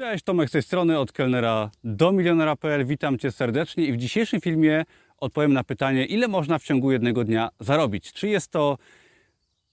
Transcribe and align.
Cześć, 0.00 0.24
Tomek 0.24 0.48
z 0.48 0.52
tej 0.52 0.62
strony, 0.62 0.98
od 0.98 1.12
kelnera 1.12 1.70
do 1.84 2.12
milionera.pl. 2.12 2.86
Witam 2.86 3.18
Cię 3.18 3.32
serdecznie 3.32 3.84
i 3.84 3.92
w 3.92 3.96
dzisiejszym 3.96 4.40
filmie 4.40 4.84
odpowiem 5.18 5.52
na 5.52 5.64
pytanie, 5.64 6.06
ile 6.06 6.28
można 6.28 6.58
w 6.58 6.62
ciągu 6.62 6.92
jednego 6.92 7.24
dnia 7.24 7.50
zarobić. 7.60 8.12
Czy 8.12 8.28
jest 8.28 8.50
to 8.50 8.78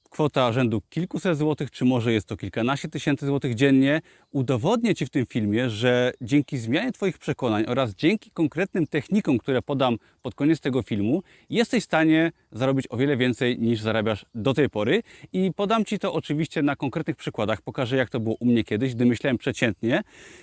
kwota 0.09 0.51
rzędu 0.51 0.81
kilkuset 0.89 1.37
złotych, 1.37 1.71
czy 1.71 1.85
może 1.85 2.13
jest 2.13 2.27
to 2.27 2.37
kilkanaście 2.37 2.89
tysięcy 2.89 3.25
złotych 3.25 3.55
dziennie. 3.55 4.01
Udowodnię 4.31 4.95
Ci 4.95 5.05
w 5.05 5.09
tym 5.09 5.25
filmie, 5.25 5.69
że 5.69 6.11
dzięki 6.21 6.57
zmianie 6.57 6.91
Twoich 6.91 7.17
przekonań 7.17 7.63
oraz 7.67 7.93
dzięki 7.93 8.31
konkretnym 8.31 8.87
technikom, 8.87 9.37
które 9.37 9.61
podam 9.61 9.97
pod 10.21 10.35
koniec 10.35 10.59
tego 10.59 10.81
filmu, 10.81 11.23
jesteś 11.49 11.83
w 11.83 11.85
stanie 11.85 12.31
zarobić 12.51 12.85
o 12.89 12.97
wiele 12.97 13.17
więcej 13.17 13.59
niż 13.59 13.81
zarabiasz 13.81 14.25
do 14.35 14.53
tej 14.53 14.69
pory. 14.69 15.03
I 15.33 15.51
podam 15.55 15.85
Ci 15.85 15.99
to 15.99 16.13
oczywiście 16.13 16.61
na 16.61 16.75
konkretnych 16.75 17.15
przykładach. 17.15 17.61
Pokażę, 17.61 17.97
jak 17.97 18.09
to 18.09 18.19
było 18.19 18.35
u 18.39 18.45
mnie 18.45 18.63
kiedyś, 18.63 18.95
gdy 18.95 19.05
myślałem 19.05 19.37
przeciętnie, 19.37 20.01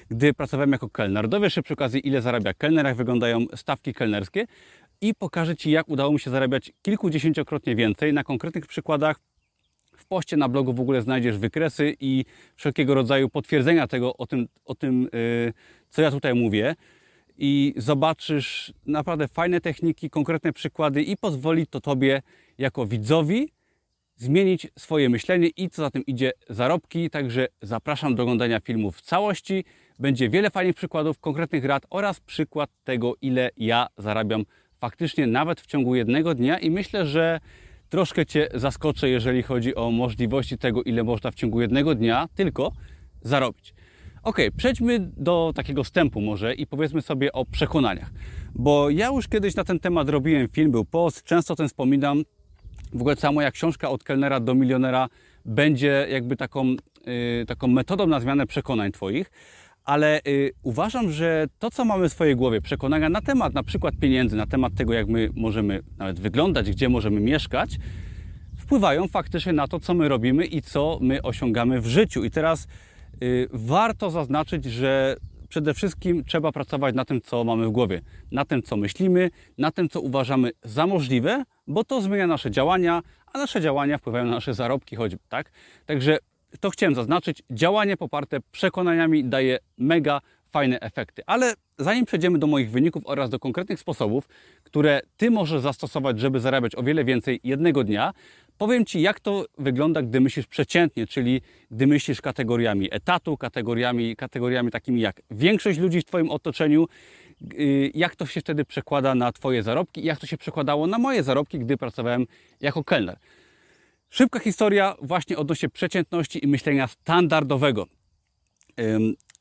gdy 0.08 0.34
pracowałem 0.34 0.72
jako 0.72 0.88
kelner. 0.88 1.28
Dowiesz 1.28 1.54
się 1.54 1.62
przy 1.62 1.74
okazji, 1.74 2.08
ile 2.08 2.22
zarabia 2.22 2.54
kelner, 2.54 2.86
jak 2.86 2.96
wyglądają 2.96 3.46
stawki 3.54 3.94
kelnerskie 3.94 4.46
i 5.00 5.14
pokażę 5.14 5.56
Ci, 5.56 5.70
jak 5.70 5.88
udało 5.88 6.12
mi 6.12 6.20
się 6.20 6.30
zarabiać 6.30 6.72
kilkudziesięciokrotnie 6.82 7.76
więcej 7.76 8.12
na 8.12 8.24
konkretnych 8.24 8.66
przykładach 8.66 9.16
w 10.04 10.06
poście 10.06 10.36
na 10.36 10.48
blogu 10.48 10.72
w 10.72 10.80
ogóle 10.80 11.02
znajdziesz 11.02 11.38
wykresy 11.38 11.96
i 12.00 12.24
wszelkiego 12.56 12.94
rodzaju 12.94 13.28
potwierdzenia 13.28 13.86
tego, 13.86 14.16
o 14.16 14.26
tym, 14.26 14.48
o 14.64 14.74
tym 14.74 15.02
yy, 15.02 15.52
co 15.90 16.02
ja 16.02 16.10
tutaj 16.10 16.34
mówię. 16.34 16.74
I 17.38 17.74
zobaczysz 17.76 18.72
naprawdę 18.86 19.28
fajne 19.28 19.60
techniki, 19.60 20.10
konkretne 20.10 20.52
przykłady 20.52 21.02
i 21.02 21.16
pozwoli 21.16 21.66
to 21.66 21.80
Tobie 21.80 22.22
jako 22.58 22.86
widzowi 22.86 23.52
zmienić 24.16 24.66
swoje 24.78 25.08
myślenie 25.08 25.48
i 25.48 25.70
co 25.70 25.82
za 25.82 25.90
tym 25.90 26.06
idzie 26.06 26.32
zarobki. 26.48 27.10
Także 27.10 27.48
zapraszam 27.62 28.14
do 28.14 28.22
oglądania 28.22 28.60
filmu 28.60 28.92
w 28.92 29.00
całości. 29.00 29.64
Będzie 29.98 30.28
wiele 30.28 30.50
fajnych 30.50 30.76
przykładów, 30.76 31.18
konkretnych 31.18 31.64
rad 31.64 31.86
oraz 31.90 32.20
przykład 32.20 32.70
tego, 32.84 33.14
ile 33.22 33.50
ja 33.56 33.86
zarabiam 33.98 34.44
faktycznie 34.80 35.26
nawet 35.26 35.60
w 35.60 35.66
ciągu 35.66 35.94
jednego 35.94 36.34
dnia 36.34 36.58
i 36.58 36.70
myślę, 36.70 37.06
że 37.06 37.40
troszkę 37.94 38.26
Cię 38.26 38.48
zaskoczę, 38.54 39.08
jeżeli 39.08 39.42
chodzi 39.42 39.74
o 39.74 39.90
możliwości 39.90 40.58
tego, 40.58 40.82
ile 40.82 41.04
można 41.04 41.30
w 41.30 41.34
ciągu 41.34 41.60
jednego 41.60 41.94
dnia 41.94 42.28
tylko 42.34 42.72
zarobić. 43.22 43.74
Ok, 44.22 44.38
przejdźmy 44.56 44.98
do 45.00 45.52
takiego 45.54 45.84
wstępu 45.84 46.20
może 46.20 46.54
i 46.54 46.66
powiedzmy 46.66 47.02
sobie 47.02 47.32
o 47.32 47.44
przekonaniach. 47.44 48.10
Bo 48.54 48.90
ja 48.90 49.06
już 49.06 49.28
kiedyś 49.28 49.54
na 49.56 49.64
ten 49.64 49.80
temat 49.80 50.08
robiłem 50.08 50.48
film, 50.48 50.70
był 50.70 50.84
post, 50.84 51.22
często 51.22 51.56
ten 51.56 51.68
wspominam. 51.68 52.22
W 52.92 53.00
ogóle 53.00 53.16
cała 53.16 53.32
moja 53.32 53.50
książka 53.50 53.90
od 53.90 54.04
kelnera 54.04 54.40
do 54.40 54.54
milionera 54.54 55.08
będzie 55.44 56.06
jakby 56.10 56.36
taką, 56.36 56.66
yy, 56.66 57.44
taką 57.46 57.66
metodą 57.66 58.06
na 58.06 58.20
zmianę 58.20 58.46
przekonań 58.46 58.92
Twoich 58.92 59.30
ale 59.84 60.20
y, 60.26 60.52
uważam, 60.62 61.12
że 61.12 61.46
to, 61.58 61.70
co 61.70 61.84
mamy 61.84 62.08
w 62.08 62.12
swojej 62.12 62.36
głowie, 62.36 62.60
przekonania 62.60 63.08
na 63.08 63.20
temat 63.20 63.54
na 63.54 63.62
przykład 63.62 63.94
pieniędzy, 63.96 64.36
na 64.36 64.46
temat 64.46 64.74
tego, 64.74 64.92
jak 64.92 65.08
my 65.08 65.28
możemy 65.34 65.82
nawet 65.98 66.20
wyglądać, 66.20 66.70
gdzie 66.70 66.88
możemy 66.88 67.20
mieszkać, 67.20 67.78
wpływają 68.56 69.08
faktycznie 69.08 69.52
na 69.52 69.68
to, 69.68 69.80
co 69.80 69.94
my 69.94 70.08
robimy 70.08 70.46
i 70.46 70.62
co 70.62 70.98
my 71.00 71.22
osiągamy 71.22 71.80
w 71.80 71.86
życiu. 71.86 72.24
I 72.24 72.30
teraz 72.30 72.66
y, 73.22 73.48
warto 73.52 74.10
zaznaczyć, 74.10 74.64
że 74.64 75.16
przede 75.48 75.74
wszystkim 75.74 76.24
trzeba 76.24 76.52
pracować 76.52 76.94
na 76.94 77.04
tym, 77.04 77.20
co 77.20 77.44
mamy 77.44 77.66
w 77.66 77.70
głowie, 77.70 78.00
na 78.32 78.44
tym, 78.44 78.62
co 78.62 78.76
myślimy, 78.76 79.30
na 79.58 79.70
tym, 79.70 79.88
co 79.88 80.00
uważamy 80.00 80.50
za 80.62 80.86
możliwe, 80.86 81.44
bo 81.66 81.84
to 81.84 82.00
zmienia 82.00 82.26
nasze 82.26 82.50
działania, 82.50 83.02
a 83.32 83.38
nasze 83.38 83.60
działania 83.60 83.98
wpływają 83.98 84.24
na 84.24 84.30
nasze 84.30 84.54
zarobki 84.54 84.96
choćby, 84.96 85.22
tak? 85.28 85.50
Także 85.86 86.18
to 86.60 86.70
chciałem 86.70 86.94
zaznaczyć, 86.94 87.42
działanie 87.50 87.96
poparte 87.96 88.40
przekonaniami 88.52 89.24
daje 89.24 89.58
mega 89.78 90.20
fajne 90.50 90.80
efekty. 90.80 91.22
Ale 91.26 91.54
zanim 91.78 92.04
przejdziemy 92.04 92.38
do 92.38 92.46
moich 92.46 92.70
wyników 92.70 93.02
oraz 93.06 93.30
do 93.30 93.38
konkretnych 93.38 93.80
sposobów, 93.80 94.28
które 94.62 95.00
Ty 95.16 95.30
możesz 95.30 95.60
zastosować, 95.60 96.20
żeby 96.20 96.40
zarabiać 96.40 96.74
o 96.76 96.82
wiele 96.82 97.04
więcej 97.04 97.40
jednego 97.44 97.84
dnia, 97.84 98.12
powiem 98.58 98.84
Ci, 98.84 99.00
jak 99.00 99.20
to 99.20 99.44
wygląda, 99.58 100.02
gdy 100.02 100.20
myślisz 100.20 100.46
przeciętnie, 100.46 101.06
czyli 101.06 101.40
gdy 101.70 101.86
myślisz 101.86 102.20
kategoriami 102.20 102.88
etatu, 102.90 103.36
kategoriami, 103.36 104.16
kategoriami 104.16 104.70
takimi 104.70 105.00
jak 105.00 105.20
większość 105.30 105.78
ludzi 105.78 106.00
w 106.00 106.04
Twoim 106.04 106.30
otoczeniu, 106.30 106.86
y, 107.52 107.90
jak 107.94 108.16
to 108.16 108.26
się 108.26 108.40
wtedy 108.40 108.64
przekłada 108.64 109.14
na 109.14 109.32
Twoje 109.32 109.62
zarobki 109.62 110.04
jak 110.04 110.18
to 110.18 110.26
się 110.26 110.38
przekładało 110.38 110.86
na 110.86 110.98
moje 110.98 111.22
zarobki, 111.22 111.58
gdy 111.58 111.76
pracowałem 111.76 112.26
jako 112.60 112.84
kelner. 112.84 113.16
Szybka 114.14 114.38
historia 114.38 114.94
właśnie 115.02 115.36
odnośnie 115.36 115.68
przeciętności 115.68 116.44
i 116.44 116.48
myślenia 116.48 116.86
standardowego. 116.86 117.86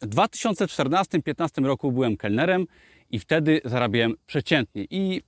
W 0.02 0.10
2014-2015 0.10 1.66
roku 1.66 1.92
byłem 1.92 2.18
kelnerem 2.18 2.66
i 3.12 3.20
wtedy 3.20 3.62
zarabiałem 3.66 4.14
przeciętnie. 4.26 4.86
I 4.90 5.22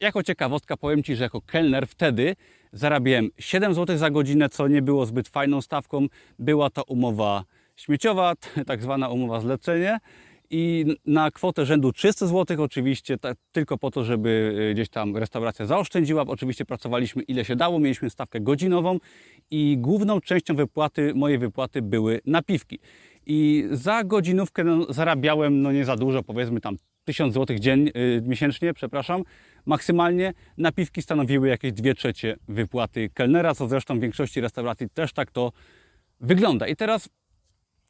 jako 0.00 0.22
ciekawostka 0.22 0.76
powiem 0.76 1.02
Ci, 1.02 1.16
że 1.16 1.24
jako 1.24 1.40
kelner 1.40 1.86
wtedy 1.86 2.36
zarabiałem 2.72 3.28
7 3.38 3.74
zł 3.74 3.98
za 3.98 4.10
godzinę, 4.10 4.48
co 4.48 4.68
nie 4.68 4.82
było 4.82 5.06
zbyt 5.06 5.28
fajną 5.28 5.60
stawką. 5.60 6.06
Była 6.38 6.70
to 6.70 6.84
umowa 6.84 7.44
śmieciowa, 7.76 8.34
tak 8.66 8.82
zwana 8.82 9.08
umowa 9.08 9.40
zlecenie 9.40 9.98
i 10.54 10.86
na 11.06 11.30
kwotę 11.30 11.66
rzędu 11.66 11.92
300 11.92 12.26
zł 12.26 12.62
oczywiście, 12.62 13.18
tak, 13.18 13.38
tylko 13.52 13.78
po 13.78 13.90
to, 13.90 14.04
żeby 14.04 14.56
y, 14.70 14.74
gdzieś 14.74 14.88
tam 14.88 15.16
restauracja 15.16 15.66
zaoszczędziła. 15.66 16.22
Oczywiście 16.26 16.64
pracowaliśmy 16.64 17.22
ile 17.22 17.44
się 17.44 17.56
dało, 17.56 17.78
mieliśmy 17.78 18.10
stawkę 18.10 18.40
godzinową 18.40 18.98
i 19.50 19.76
główną 19.78 20.20
częścią 20.20 20.56
wypłaty, 20.56 21.14
mojej 21.14 21.38
wypłaty 21.38 21.82
były 21.82 22.20
napiwki. 22.26 22.78
I 23.26 23.64
za 23.70 24.04
godzinówkę 24.04 24.64
no, 24.64 24.86
zarabiałem 24.88 25.62
no 25.62 25.72
nie 25.72 25.84
za 25.84 25.96
dużo, 25.96 26.22
powiedzmy 26.22 26.60
tam 26.60 26.76
1000 27.04 27.34
zł 27.34 27.56
dzień, 27.58 27.90
yy, 27.94 28.22
miesięcznie, 28.26 28.74
przepraszam, 28.74 29.22
maksymalnie. 29.66 30.32
Napiwki 30.58 31.02
stanowiły 31.02 31.48
jakieś 31.48 31.72
2 31.72 31.94
trzecie 31.94 32.36
wypłaty 32.48 33.10
kelnera, 33.14 33.54
co 33.54 33.68
zresztą 33.68 33.98
w 33.98 34.00
większości 34.00 34.40
restauracji 34.40 34.88
też 34.90 35.12
tak 35.12 35.30
to 35.30 35.52
wygląda. 36.20 36.66
I 36.66 36.76
teraz 36.76 37.08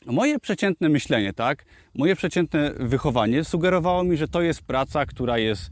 Moje 0.07 0.39
przeciętne 0.39 0.89
myślenie, 0.89 1.33
tak, 1.33 1.65
moje 1.95 2.17
przeciętne 2.17 2.73
wychowanie 2.79 3.45
sugerowało 3.45 4.05
mi, 4.05 4.17
że 4.17 4.29
to 4.29 4.43
jest 4.43 4.63
praca, 4.63 5.07
która 5.07 5.39
jest 5.39 5.71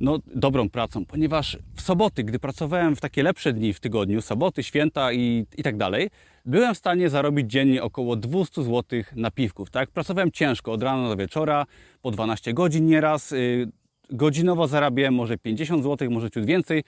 no, 0.00 0.18
dobrą 0.34 0.68
pracą, 0.68 1.04
ponieważ 1.04 1.58
w 1.74 1.80
soboty, 1.80 2.24
gdy 2.24 2.38
pracowałem 2.38 2.96
w 2.96 3.00
takie 3.00 3.22
lepsze 3.22 3.52
dni 3.52 3.72
w 3.72 3.80
tygodniu, 3.80 4.22
soboty, 4.22 4.62
święta 4.62 5.12
i, 5.12 5.46
i 5.56 5.62
tak 5.62 5.76
dalej, 5.76 6.10
byłem 6.44 6.74
w 6.74 6.78
stanie 6.78 7.08
zarobić 7.08 7.50
dziennie 7.50 7.82
około 7.82 8.16
200 8.16 8.62
zł 8.62 9.02
na 9.16 9.30
piwków. 9.30 9.70
Tak? 9.70 9.90
Pracowałem 9.90 10.30
ciężko, 10.32 10.72
od 10.72 10.82
rana 10.82 11.08
do 11.08 11.16
wieczora, 11.16 11.66
po 12.02 12.10
12 12.10 12.54
godzin 12.54 12.86
nieraz. 12.86 13.30
Yy, 13.30 13.68
godzinowo 14.10 14.68
zarabiałem 14.68 15.14
może 15.14 15.38
50 15.38 15.82
zł, 15.82 16.10
może 16.10 16.30
ciut 16.30 16.46
więcej 16.46 16.84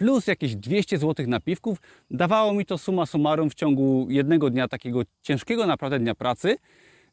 plus 0.00 0.26
jakieś 0.26 0.56
200 0.56 0.98
zł 0.98 1.26
napiwków, 1.28 1.78
dawało 2.10 2.52
mi 2.52 2.66
to 2.66 2.78
suma 2.78 3.06
summarum 3.06 3.50
w 3.50 3.54
ciągu 3.54 4.06
jednego 4.10 4.50
dnia 4.50 4.68
takiego 4.68 5.02
ciężkiego 5.22 5.66
naprawdę 5.66 5.98
dnia 5.98 6.14
pracy 6.14 6.56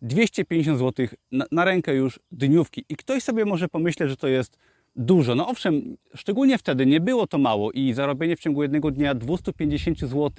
250 0.02 0.80
zł 0.80 1.08
na, 1.32 1.46
na 1.52 1.66
rękę 1.66 1.96
już 1.96 2.20
dniówki. 2.32 2.86
I 2.90 2.96
ktoś 2.96 3.24
sobie 3.24 3.46
może 3.46 3.68
pomyśleć, 3.68 4.10
że 4.10 4.18
to 4.18 4.28
jest 4.28 4.58
dużo. 4.96 5.36
No 5.36 5.48
owszem, 5.48 5.98
szczególnie 6.16 6.58
wtedy 6.58 6.86
nie 6.86 7.00
było 7.00 7.28
to 7.28 7.38
mało 7.38 7.72
i 7.72 7.94
zarobienie 7.94 8.36
w 8.36 8.40
ciągu 8.40 8.62
jednego 8.64 8.92
dnia 8.92 9.16
250 9.16 10.00
zł 10.00 10.32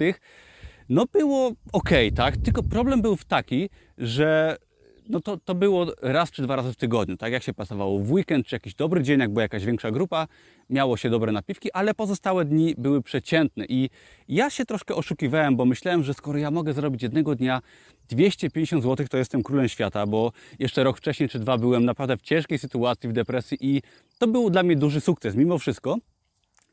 no 0.89 1.05
było 1.13 1.51
ok, 1.73 1.89
tak? 2.15 2.37
Tylko 2.37 2.63
problem 2.63 3.01
był 3.01 3.17
taki, 3.27 3.69
że 3.97 4.57
no 5.09 5.21
to, 5.21 5.37
to 5.37 5.55
było 5.55 5.85
raz 6.01 6.31
czy 6.31 6.41
dwa 6.41 6.55
razy 6.55 6.73
w 6.73 6.75
tygodniu, 6.75 7.17
tak 7.17 7.33
jak 7.33 7.43
się 7.43 7.53
pasowało 7.53 7.99
w 7.99 8.11
weekend, 8.11 8.47
czy 8.47 8.55
jakiś 8.55 8.75
dobry 8.75 9.03
dzień, 9.03 9.19
jak 9.19 9.29
była 9.29 9.41
jakaś 9.41 9.65
większa 9.65 9.91
grupa, 9.91 10.27
miało 10.69 10.97
się 10.97 11.09
dobre 11.09 11.31
napiwki, 11.31 11.71
ale 11.71 11.93
pozostałe 11.93 12.45
dni 12.45 12.75
były 12.77 13.01
przeciętne 13.01 13.65
i 13.69 13.89
ja 14.27 14.49
się 14.49 14.65
troszkę 14.65 14.95
oszukiwałem, 14.95 15.55
bo 15.55 15.65
myślałem, 15.65 16.03
że 16.03 16.13
skoro 16.13 16.39
ja 16.39 16.51
mogę 16.51 16.73
zrobić 16.73 17.03
jednego 17.03 17.35
dnia 17.35 17.61
250 18.09 18.83
zł, 18.83 19.07
to 19.09 19.17
jestem 19.17 19.43
królem 19.43 19.69
świata, 19.69 20.07
bo 20.07 20.31
jeszcze 20.59 20.83
rok 20.83 20.97
wcześniej 20.97 21.29
czy 21.29 21.39
dwa 21.39 21.57
byłem 21.57 21.85
naprawdę 21.85 22.17
w 22.17 22.21
ciężkiej 22.21 22.59
sytuacji, 22.59 23.09
w 23.09 23.13
depresji 23.13 23.57
i 23.61 23.81
to 24.17 24.27
był 24.27 24.49
dla 24.49 24.63
mnie 24.63 24.75
duży 24.75 25.01
sukces. 25.01 25.35
Mimo 25.35 25.57
wszystko 25.57 25.97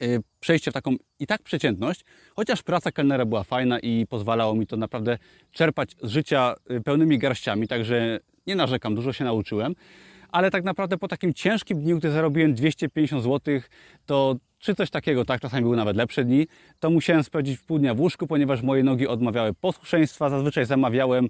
Y, 0.02 0.22
przejście 0.40 0.70
w 0.70 0.74
taką 0.74 0.94
i 1.18 1.26
tak 1.26 1.42
przeciętność, 1.42 2.04
chociaż 2.34 2.62
praca 2.62 2.92
kelnera 2.92 3.24
była 3.24 3.44
fajna 3.44 3.78
i 3.78 4.06
pozwalało 4.06 4.54
mi 4.54 4.66
to 4.66 4.76
naprawdę 4.76 5.18
czerpać 5.52 5.96
z 6.02 6.08
życia 6.08 6.54
y, 6.70 6.80
pełnymi 6.80 7.18
garściami, 7.18 7.68
także 7.68 8.20
nie 8.46 8.56
narzekam, 8.56 8.94
dużo 8.94 9.12
się 9.12 9.24
nauczyłem. 9.24 9.74
Ale 10.28 10.50
tak 10.50 10.64
naprawdę 10.64 10.98
po 10.98 11.08
takim 11.08 11.34
ciężkim 11.34 11.80
dniu, 11.80 11.98
gdy 11.98 12.10
zarobiłem 12.10 12.54
250 12.54 13.22
zł, 13.22 13.60
to 14.06 14.36
czy 14.58 14.74
coś 14.74 14.90
takiego, 14.90 15.24
tak, 15.24 15.40
czasami 15.40 15.62
były 15.62 15.76
nawet 15.76 15.96
lepsze 15.96 16.24
dni, 16.24 16.46
to 16.80 16.90
musiałem 16.90 17.24
spędzić 17.24 17.60
pół 17.60 17.78
dnia 17.78 17.94
w 17.94 18.00
łóżku, 18.00 18.26
ponieważ 18.26 18.62
moje 18.62 18.82
nogi 18.82 19.06
odmawiały 19.06 19.54
posłuszeństwa. 19.54 20.30
Zazwyczaj 20.30 20.66
zamawiałem 20.66 21.28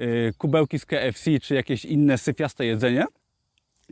y, 0.00 0.32
kubełki 0.38 0.78
z 0.78 0.86
KFC 0.86 1.40
czy 1.40 1.54
jakieś 1.54 1.84
inne 1.84 2.18
syfiaste 2.18 2.66
jedzenie. 2.66 3.04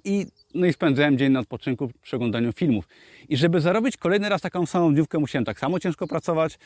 I, 0.04 0.26
no 0.54 0.66
i 0.66 0.72
spędzałem 0.72 1.18
dzień 1.18 1.32
na 1.32 1.40
odpoczynku 1.40 1.90
przy 2.02 2.16
oglądaniu 2.16 2.52
filmów. 2.52 2.88
I 3.28 3.36
żeby 3.36 3.60
zarobić 3.60 3.96
kolejny 3.96 4.28
raz 4.28 4.40
taką 4.40 4.66
samą 4.66 4.94
dniówkę, 4.94 5.18
musiałem 5.18 5.44
tak 5.44 5.60
samo 5.60 5.80
ciężko 5.80 6.06
pracować 6.06 6.58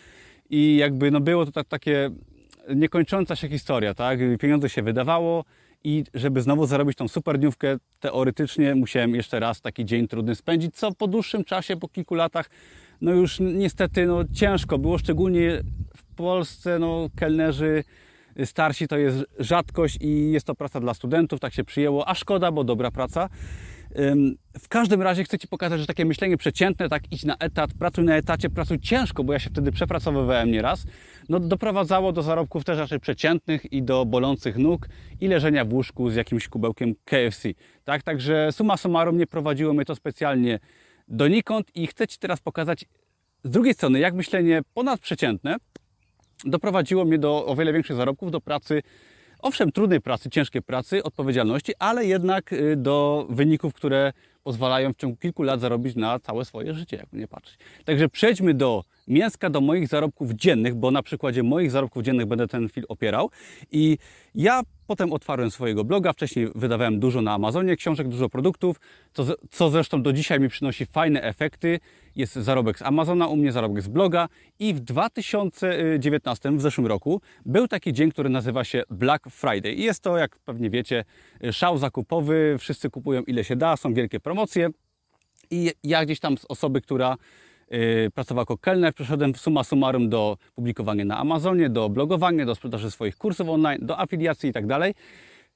i 0.51 0.77
jakby 0.77 1.11
no 1.11 1.21
było 1.21 1.47
to 1.47 1.53
tak, 1.53 1.69
takie 1.69 2.11
niekończąca 2.75 3.37
się 3.37 3.49
historia, 3.49 3.95
tak? 3.95 4.19
Pieniądze 4.41 4.69
się 4.69 4.83
wydawało 4.83 5.45
i 5.85 6.05
żeby 6.15 6.43
znowu 6.43 6.67
zarobić 6.67 6.97
tą 6.97 7.09
super 7.09 7.39
dniówkę, 7.39 7.77
teoretycznie 8.01 8.75
musiałem 8.75 9.15
jeszcze 9.15 9.41
raz 9.41 9.61
taki 9.61 9.85
dzień 9.85 10.09
trudny 10.09 10.35
spędzić, 10.35 10.75
co 10.75 10.95
po 10.95 11.09
dłuższym 11.09 11.45
czasie, 11.45 11.77
po 11.77 11.89
kilku 11.89 12.15
latach, 12.15 12.51
no 13.01 13.13
już 13.13 13.41
niestety 13.41 14.07
no, 14.07 14.25
ciężko 14.33 14.79
było, 14.79 14.99
szczególnie 14.99 15.63
w 15.97 16.05
Polsce 16.15 16.79
no, 16.79 17.09
kelnerzy 17.17 17.85
starsi 18.45 18.89
to 18.89 18.99
jest 18.99 19.25
rzadkość 19.39 19.99
i 20.01 20.33
jest 20.33 20.47
to 20.47 20.55
praca 20.55 20.81
dla 20.81 20.95
studentów, 20.95 21.41
tak 21.41 21.55
się 21.55 21.65
przyjęło, 21.65 22.09
a 22.09 22.15
szkoda, 22.15 22.53
bo 22.53 22.65
dobra 22.65 22.91
praca. 22.91 23.29
W 24.59 24.69
każdym 24.69 25.03
razie 25.03 25.25
chcę 25.25 25.39
Ci 25.39 25.49
pokazać, 25.49 25.81
że 25.81 25.87
takie 25.87 26.05
myślenie 26.05 26.37
przeciętne, 26.37 26.89
tak 26.89 27.03
idź 27.13 27.25
na 27.25 27.37
etat, 27.37 27.71
pracuj 27.79 28.05
na 28.05 28.17
etacie, 28.17 28.51
pracuj 28.51 28.81
ciężko, 28.81 29.25
bo 29.25 29.33
ja 29.33 29.39
się 29.39 29.51
wtedy 29.51 29.73
przepracowywałem 29.73 30.51
nieraz, 30.51 30.87
no 31.29 31.41
doprowadzało 31.41 32.13
do 32.13 32.23
zarobków 32.23 32.65
też 32.65 32.79
raczej 32.79 33.01
przeciętnych 33.01 33.73
i 33.73 33.83
do 33.83 34.05
bolących 34.05 34.57
nóg 34.57 34.89
i 35.21 35.29
leżenia 35.29 35.65
w 35.65 35.73
łóżku 35.73 36.11
z 36.11 36.15
jakimś 36.15 36.49
kubełkiem 36.49 36.95
KFC. 37.05 37.49
Tak, 37.85 38.03
także 38.03 38.53
suma 38.53 38.77
summarum 38.77 39.19
nie 39.19 39.27
prowadziło 39.27 39.75
mnie 39.75 39.85
to 39.85 39.95
specjalnie 39.95 40.59
donikąd 41.09 41.77
i 41.77 41.87
chcę 41.87 42.07
Ci 42.07 42.19
teraz 42.19 42.41
pokazać 42.41 42.85
z 43.45 43.51
drugiej 43.51 43.75
strony, 43.75 43.99
jak 43.99 44.15
myślenie 44.15 44.61
ponadprzeciętne 44.75 45.57
doprowadziło 46.45 47.05
mnie 47.05 47.19
do 47.19 47.47
o 47.47 47.57
wiele 47.57 47.73
większych 47.73 47.97
zarobków, 47.97 48.31
do 48.31 48.41
pracy 48.41 48.83
owszem, 49.39 49.73
trudnej 49.73 50.01
pracy, 50.01 50.31
ciężkiej 50.31 50.63
pracy, 50.63 51.03
odpowiedzialności, 51.03 51.73
ale 51.79 52.05
jednak 52.05 52.53
y, 52.53 52.77
do 52.77 53.27
wyników, 53.31 53.75
które 53.75 54.13
pozwalają 54.47 54.93
w 54.93 54.97
ciągu 54.97 55.17
kilku 55.17 55.43
lat 55.43 55.61
zarobić 55.61 55.97
na 55.97 56.19
całe 56.19 56.45
swoje 56.45 56.75
życie, 56.75 56.97
jakby 56.97 57.19
nie 57.19 57.29
patrzeć. 57.29 57.59
Także 57.85 58.09
przejdźmy 58.09 58.55
do 58.55 58.85
mięska, 59.09 59.51
do 59.51 59.61
moich 59.61 59.89
zarobków 59.89 60.31
dziennych, 60.31 60.75
bo 60.75 60.91
na 60.91 61.03
przykładzie 61.03 61.43
moich 61.43 61.71
zarobków 61.71 62.03
dziennych 62.03 62.27
będę 62.27 62.49
ten 62.49 62.69
film 62.69 62.87
opierał. 62.89 63.31
I 63.73 63.99
ja 64.35 64.63
potem 64.87 65.13
otwarłem 65.13 65.51
swojego 65.51 65.85
bloga, 65.85 66.13
wcześniej 66.13 66.49
wydawałem 66.55 67.01
dużo 67.01 67.23
na 67.23 67.33
Amazonie 67.33 67.77
książek, 67.77 68.09
dużo 68.09 68.29
produktów, 68.29 68.77
co, 69.13 69.25
co 69.51 69.71
zresztą 69.71 70.03
do 70.03 70.13
dzisiaj 70.13 70.41
mi 70.41 70.49
przynosi 70.49 70.87
fajne 70.87 71.23
efekty. 71.23 71.81
Jest 72.17 72.35
zarobek 72.35 72.79
z 72.79 72.83
Amazona, 72.83 73.27
u 73.27 73.37
mnie 73.37 73.53
zarobek 73.53 73.83
z 73.83 73.89
bloga 73.89 74.29
i 74.59 74.75
w 74.75 74.81
2019, 74.81 76.53
w 76.53 76.61
zeszłym 76.61 76.87
roku, 76.87 77.21
był 77.47 77.69
taki 77.69 77.93
dzień, 77.93 78.11
który 78.11 78.29
nazywa 78.29 78.65
się 78.65 78.83
Black 78.91 79.25
Friday. 79.31 79.73
I 79.73 79.83
jest 79.83 80.01
to, 80.01 80.17
jak 80.17 80.39
pewnie 80.39 80.71
wiecie, 80.71 81.05
szał 81.53 81.79
zakupowy, 81.79 82.57
wszyscy 82.59 82.91
kupują 82.91 83.23
ile 83.23 83.45
się 83.45 83.57
da, 83.57 83.77
są 83.77 83.95
wielkie 83.95 84.21
promocje. 84.21 84.69
I 85.51 85.71
ja 85.85 86.05
gdzieś 86.05 86.21
tam 86.21 86.39
z 86.39 86.45
osoby, 86.49 86.81
która 86.81 87.17
yy, 87.71 88.11
pracowała 88.15 88.43
jako 88.43 88.59
kelner, 88.59 88.95
przeszedłem 88.95 89.35
summa 89.35 89.65
summarum 89.65 90.09
do 90.09 90.37
publikowania 90.55 91.05
na 91.05 91.19
Amazonie, 91.19 91.69
do 91.69 91.89
blogowania, 91.89 92.47
do 92.47 92.55
sprzedaży 92.55 92.91
swoich 92.91 93.17
kursów 93.17 93.49
online, 93.49 93.79
do 93.83 94.01
afiliacji 94.01 94.51
i 94.51 94.53
tak 94.53 94.67
dalej. 94.67 94.95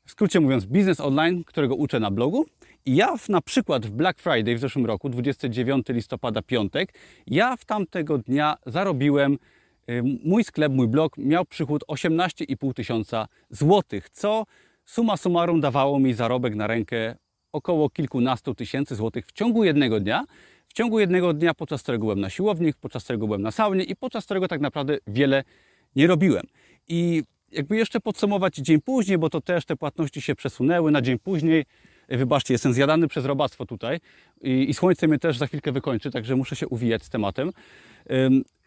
W 0.07 0.11
skrócie 0.11 0.41
mówiąc, 0.41 0.67
biznes 0.67 1.01
online, 1.01 1.45
którego 1.45 1.75
uczę 1.75 2.01
na 2.01 2.11
blogu. 2.11 2.47
I 2.87 2.97
ja 2.97 3.17
w, 3.17 3.29
na 3.29 3.41
przykład 3.41 3.87
w 3.87 3.91
Black 3.91 4.21
Friday 4.21 4.55
w 4.57 4.59
zeszłym 4.59 4.87
roku, 4.87 5.09
29 5.09 5.87
listopada, 5.89 6.43
piątek, 6.43 6.95
ja 7.27 7.57
w 7.57 7.65
tamtego 7.65 8.19
dnia 8.19 8.57
zarobiłem, 8.67 9.39
yy, 9.87 10.03
mój 10.25 10.45
sklep, 10.45 10.73
mój 10.73 10.89
blog 10.89 11.19
miał 11.19 11.45
przychód 11.45 11.85
18,5 11.89 12.75
tysiąca 12.75 13.27
złotych, 13.51 14.11
co 14.11 14.45
summa 14.85 15.17
summarum 15.17 15.61
dawało 15.61 15.99
mi 15.99 16.15
zarobek 16.15 16.55
na 16.55 16.67
rękę 16.67 17.17
około 17.53 17.91
kilkunastu 17.91 18.55
tysięcy 18.55 18.95
złotych 18.95 19.27
w 19.27 19.33
ciągu 19.33 19.65
jednego 19.65 20.01
dnia. 20.01 20.25
W 20.71 20.73
ciągu 20.73 21.01
jednego 21.01 21.33
dnia, 21.33 21.55
podczas 21.55 21.83
którego 21.83 22.05
byłem 22.05 22.21
na 22.21 22.31
siłowni, 22.31 22.73
podczas 22.81 23.05
którego 23.05 23.27
byłem 23.27 23.43
na 23.43 23.51
saunie 23.51 23.85
i 23.85 23.97
podczas 23.97 24.25
którego 24.25 24.49
tak 24.49 24.61
naprawdę 24.61 24.99
wiele 25.07 25.45
nie 25.97 26.07
robiłem. 26.07 26.47
I 26.89 27.23
jakby 27.53 27.77
jeszcze 27.77 28.01
podsumować 28.01 28.55
dzień 28.57 28.81
później, 28.81 29.19
bo 29.19 29.31
to 29.31 29.41
też 29.41 29.65
te 29.65 29.77
płatności 29.77 30.21
się 30.21 30.35
przesunęły 30.35 30.91
na 30.91 31.03
dzień 31.03 31.19
później. 31.19 31.65
Wybaczcie, 32.09 32.55
jestem 32.55 32.73
zjadany 32.73 33.09
przez 33.09 33.25
robactwo 33.25 33.67
tutaj 33.67 33.99
i, 34.41 34.71
i 34.71 34.75
słońce 34.75 35.09
mnie 35.09 35.19
też 35.19 35.39
za 35.39 35.47
chwilkę 35.47 35.73
wykończy, 35.73 36.11
także 36.11 36.37
muszę 36.37 36.57
się 36.57 36.69
uwijać 36.69 37.05
z 37.05 37.11
tematem. 37.11 37.51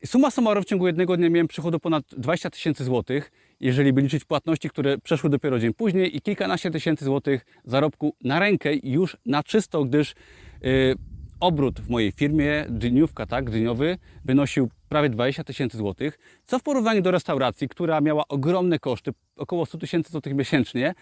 Suma 0.05 0.31
summarum 0.31 0.63
w 0.63 0.65
ciągu 0.65 0.87
jednego 0.87 1.17
dnia 1.17 1.29
miałem 1.29 1.47
przychodu 1.47 1.79
ponad 1.79 2.03
20 2.17 2.49
tysięcy 2.49 2.83
złotych, 2.83 3.31
jeżeli 3.59 3.93
by 3.93 4.01
liczyć 4.01 4.25
płatności, 4.25 4.69
które 4.69 4.97
przeszły 4.97 5.29
dopiero 5.29 5.59
dzień 5.59 5.73
później 5.73 6.17
i 6.17 6.21
kilkanaście 6.21 6.71
tysięcy 6.71 7.05
złotych 7.05 7.45
zarobku 7.65 8.15
na 8.23 8.39
rękę 8.39 8.69
już 8.83 9.17
na 9.25 9.43
czysto, 9.43 9.85
gdyż 9.85 10.15
yy, 10.61 10.95
obrót 11.43 11.81
w 11.81 11.89
mojej 11.89 12.11
firmie, 12.11 12.65
dniówka, 12.69 13.25
tak, 13.25 13.49
dniowy, 13.49 13.97
wynosił 14.25 14.69
prawie 14.89 15.09
20 15.09 15.43
tysięcy 15.43 15.77
złotych, 15.77 16.19
co 16.45 16.59
w 16.59 16.63
porównaniu 16.63 17.01
do 17.01 17.11
restauracji, 17.11 17.69
która 17.69 18.01
miała 18.01 18.27
ogromne 18.27 18.79
koszty, 18.79 19.11
około 19.35 19.65
100 19.65 19.77
tysięcy 19.77 20.11
złotych 20.11 20.33
miesięcznie, 20.33 20.93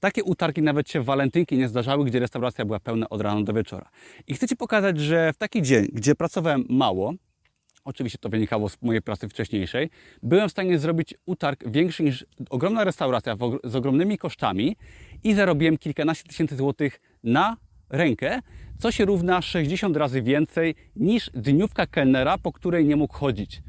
takie 0.00 0.24
utargi 0.24 0.62
nawet 0.62 0.90
się 0.90 1.00
w 1.00 1.04
walentynki 1.04 1.58
nie 1.58 1.68
zdarzały, 1.68 2.04
gdzie 2.04 2.18
restauracja 2.20 2.64
była 2.64 2.80
pełna 2.80 3.08
od 3.08 3.20
rana 3.20 3.42
do 3.42 3.52
wieczora. 3.52 3.90
I 4.26 4.34
chcę 4.34 4.48
Ci 4.48 4.56
pokazać, 4.56 5.00
że 5.00 5.32
w 5.32 5.36
taki 5.36 5.62
dzień, 5.62 5.88
gdzie 5.92 6.14
pracowałem 6.14 6.64
mało, 6.68 7.14
oczywiście 7.84 8.18
to 8.18 8.28
wynikało 8.28 8.68
z 8.68 8.82
mojej 8.82 9.02
pracy 9.02 9.28
wcześniejszej, 9.28 9.90
byłem 10.22 10.48
w 10.48 10.52
stanie 10.52 10.78
zrobić 10.78 11.14
utarg 11.26 11.68
większy 11.68 12.02
niż 12.02 12.26
ogromna 12.50 12.84
restauracja 12.84 13.36
z 13.64 13.76
ogromnymi 13.76 14.18
kosztami 14.18 14.76
i 15.24 15.34
zarobiłem 15.34 15.78
kilkanaście 15.78 16.28
tysięcy 16.28 16.56
złotych 16.56 17.00
na 17.24 17.56
rękę, 17.94 18.40
co 18.78 18.92
się 18.92 19.04
równa 19.04 19.42
60 19.42 19.96
razy 19.96 20.22
więcej 20.22 20.74
niż 20.96 21.30
dniówka 21.34 21.86
kelnera, 21.86 22.38
po 22.38 22.52
której 22.52 22.86
nie 22.86 22.96
mógł 22.96 23.14
chodzić. 23.14 23.62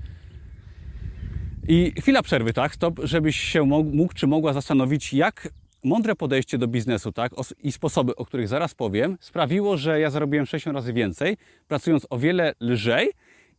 I 1.68 1.94
chwila 2.02 2.22
przerwy, 2.22 2.54
tak, 2.54 2.76
stop, 2.76 3.00
żebyś 3.04 3.40
się 3.40 3.64
mógł 3.64 4.14
czy 4.14 4.28
mogła 4.28 4.54
zastanowić, 4.54 5.14
jak 5.14 5.50
mądre 5.84 6.16
podejście 6.16 6.58
do 6.58 6.68
biznesu 6.68 7.12
tak, 7.12 7.32
i 7.64 7.72
sposoby, 7.72 8.16
o 8.16 8.26
których 8.26 8.48
zaraz 8.48 8.74
powiem, 8.74 9.18
sprawiło, 9.20 9.78
że 9.78 10.00
ja 10.00 10.10
zarobiłem 10.10 10.46
60 10.46 10.76
razy 10.76 10.94
więcej, 10.94 11.38
pracując 11.68 12.08
o 12.10 12.18
wiele 12.18 12.54
lżej 12.60 13.10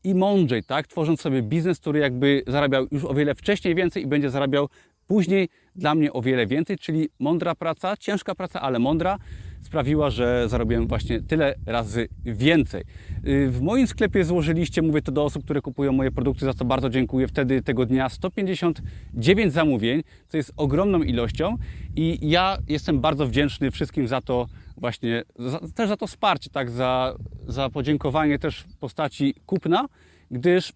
i 0.05 0.15
mądrzej, 0.15 0.65
tak, 0.65 0.87
tworząc 0.87 1.21
sobie 1.21 1.43
biznes, 1.43 1.79
który 1.81 1.99
jakby 1.99 2.43
zarabiał 2.47 2.87
już 2.91 3.05
o 3.05 3.15
wiele 3.15 3.35
wcześniej 3.35 3.75
więcej 3.75 4.03
i 4.03 4.07
będzie 4.07 4.31
zarabiał 4.31 4.69
później 5.07 5.49
dla 5.77 5.95
mnie 5.95 6.13
o 6.13 6.23
wiele 6.23 6.47
więcej, 6.47 6.79
czyli 6.79 7.09
mądra 7.19 7.55
praca, 7.55 7.97
ciężka 7.97 8.35
praca, 8.35 8.61
ale 8.61 8.79
mądra, 8.79 9.19
sprawiła, 9.67 10.11
że 10.11 10.49
zarobiłem 10.49 10.87
właśnie 10.87 11.21
tyle 11.21 11.55
razy 11.67 12.09
więcej. 12.25 12.85
Y, 13.27 13.51
w 13.51 13.61
moim 13.61 13.87
sklepie 13.87 14.25
złożyliście, 14.25 14.83
mówię 14.83 15.03
to 15.03 15.13
do 15.13 15.25
osób, 15.25 15.45
które 15.45 15.61
kupują 15.61 15.93
moje 15.93 16.11
produkty, 16.11 16.45
za 16.45 16.55
co 16.55 16.65
bardzo 16.65 16.91
dziękuję, 16.91 17.29
wtedy 17.29 17.63
tego 17.63 17.87
dnia 17.87 18.09
159 18.09 19.53
zamówień, 19.53 20.03
co 20.29 20.37
jest 20.37 20.53
ogromną 20.57 21.03
ilością 21.03 21.57
i 21.97 22.19
ja 22.31 22.59
jestem 22.69 23.01
bardzo 23.01 23.27
wdzięczny 23.27 23.71
wszystkim 23.71 24.09
za 24.09 24.21
to 24.21 24.47
właśnie, 24.77 25.23
za, 25.39 25.61
też 25.75 25.89
za 25.89 25.97
to 25.97 26.07
wsparcie, 26.07 26.51
tak, 26.51 26.71
za, 26.71 27.15
za 27.47 27.71
podziękowanie 27.71 28.39
też 28.39 28.61
w 28.61 28.77
postaci 28.77 29.35
kupna, 29.47 29.87
gdyż 30.31 30.73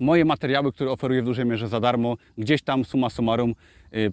moje 0.00 0.24
materiały, 0.24 0.72
które 0.72 0.90
oferuję 0.90 1.22
w 1.22 1.24
dużej 1.24 1.46
mierze 1.46 1.68
za 1.68 1.80
darmo, 1.80 2.16
gdzieś 2.38 2.62
tam 2.62 2.84
summa 2.84 3.10
summarum 3.10 3.54
y, 3.94 4.12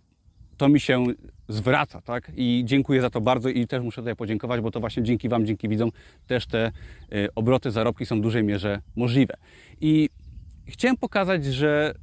to 0.58 0.70
mi 0.70 0.80
się 0.80 1.06
zwraca, 1.48 2.02
tak? 2.02 2.32
I 2.36 2.64
dziękuję 2.66 3.02
za 3.02 3.10
to 3.10 3.22
bardzo 3.22 3.50
i 3.50 3.68
też 3.68 3.84
muszę 3.84 4.02
tutaj 4.02 4.16
podziękować, 4.16 4.62
bo 4.62 4.72
to 4.72 4.80
właśnie 4.80 5.04
dzięki 5.04 5.30
Wam, 5.30 5.46
dzięki 5.46 5.70
widzom 5.70 5.90
też 6.28 6.46
te 6.46 6.72
y, 7.14 7.28
obroty, 7.36 7.72
zarobki 7.72 8.06
są 8.06 8.18
w 8.20 8.22
dużej 8.22 8.44
mierze 8.44 8.82
możliwe. 8.96 9.34
I 9.82 10.10
chciałem 10.68 10.98
pokazać, 10.98 11.46
że 11.46 11.94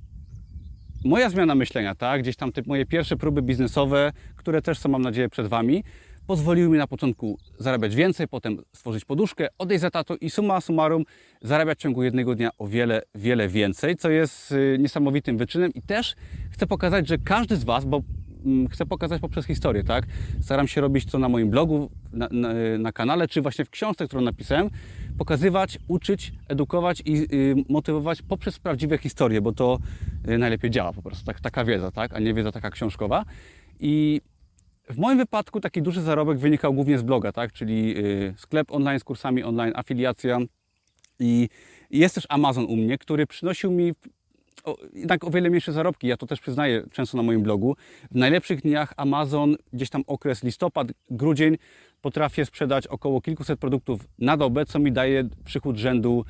moja 1.04 1.30
zmiana 1.30 1.54
myślenia, 1.54 1.94
tak? 1.94 2.22
Gdzieś 2.22 2.36
tam 2.36 2.52
te 2.52 2.62
moje 2.66 2.86
pierwsze 2.86 3.16
próby 3.16 3.42
biznesowe, 3.42 4.12
które 4.36 4.62
też 4.62 4.78
są, 4.78 4.88
mam 4.88 5.02
nadzieję, 5.02 5.28
przed 5.28 5.46
Wami, 5.46 5.84
pozwoliły 6.26 6.68
mi 6.68 6.78
na 6.78 6.86
początku 6.86 7.38
zarabiać 7.58 7.94
więcej, 7.94 8.28
potem 8.28 8.58
stworzyć 8.72 9.04
poduszkę, 9.04 9.48
odejść 9.58 9.80
za 9.82 9.90
tato 9.90 10.16
i 10.16 10.30
summa 10.30 10.60
summarum 10.60 11.04
zarabiać 11.42 11.78
w 11.78 11.82
ciągu 11.82 12.02
jednego 12.02 12.34
dnia 12.34 12.50
o 12.58 12.66
wiele, 12.66 13.02
wiele 13.14 13.48
więcej, 13.48 13.96
co 13.96 14.10
jest 14.10 14.52
y, 14.52 14.76
niesamowitym 14.80 15.38
wyczynem 15.38 15.74
i 15.74 15.82
też 15.82 16.14
chcę 16.50 16.66
pokazać, 16.66 17.08
że 17.08 17.18
każdy 17.18 17.56
z 17.56 17.64
Was, 17.64 17.84
bo 17.84 18.00
chcę 18.70 18.86
pokazać 18.86 19.20
poprzez 19.20 19.46
historię, 19.46 19.84
tak? 19.84 20.04
Staram 20.40 20.68
się 20.68 20.80
robić 20.80 21.04
to 21.04 21.18
na 21.18 21.28
moim 21.28 21.50
blogu, 21.50 21.90
na, 22.12 22.28
na, 22.30 22.48
na 22.78 22.92
kanale, 22.92 23.28
czy 23.28 23.42
właśnie 23.42 23.64
w 23.64 23.70
książce, 23.70 24.06
którą 24.06 24.22
napisałem, 24.22 24.70
pokazywać, 25.18 25.78
uczyć, 25.88 26.32
edukować 26.48 27.02
i 27.04 27.34
y, 27.34 27.54
motywować 27.68 28.22
poprzez 28.22 28.58
prawdziwe 28.58 28.98
historie, 28.98 29.40
bo 29.40 29.52
to 29.52 29.78
y, 30.28 30.38
najlepiej 30.38 30.70
działa 30.70 30.92
po 30.92 31.02
prostu, 31.02 31.26
tak, 31.26 31.40
taka 31.40 31.64
wiedza, 31.64 31.90
tak? 31.90 32.14
A 32.14 32.18
nie 32.18 32.34
wiedza 32.34 32.52
taka 32.52 32.70
książkowa. 32.70 33.24
I 33.80 34.20
w 34.90 34.98
moim 34.98 35.18
wypadku 35.18 35.60
taki 35.60 35.82
duży 35.82 36.02
zarobek 36.02 36.38
wynikał 36.38 36.74
głównie 36.74 36.98
z 36.98 37.02
bloga, 37.02 37.32
tak? 37.32 37.52
czyli 37.52 37.98
y, 37.98 38.34
sklep 38.36 38.72
online 38.72 39.00
z 39.00 39.04
kursami 39.04 39.42
online, 39.42 39.72
afiliacja 39.76 40.38
i 41.18 41.48
jest 41.90 42.14
też 42.14 42.26
Amazon 42.28 42.64
u 42.64 42.76
mnie, 42.76 42.98
który 42.98 43.26
przynosił 43.26 43.70
mi 43.70 43.92
o, 44.64 44.76
jednak 44.92 45.24
o 45.24 45.30
wiele 45.30 45.48
mniejsze 45.50 45.72
zarobki. 45.72 46.06
Ja 46.06 46.16
to 46.16 46.26
też 46.26 46.40
przyznaję 46.40 46.84
często 46.92 47.16
na 47.16 47.22
moim 47.22 47.42
blogu. 47.42 47.76
W 48.10 48.14
najlepszych 48.14 48.62
dniach 48.62 48.92
Amazon, 48.96 49.56
gdzieś 49.72 49.90
tam 49.90 50.02
okres 50.06 50.42
listopad, 50.42 50.88
grudzień, 51.10 51.56
potrafię 52.00 52.44
sprzedać 52.44 52.86
około 52.86 53.20
kilkuset 53.20 53.60
produktów 53.60 54.00
na 54.18 54.36
dobę, 54.36 54.66
co 54.66 54.78
mi 54.78 54.92
daje 54.92 55.28
przychód 55.44 55.76
rzędu 55.76 56.24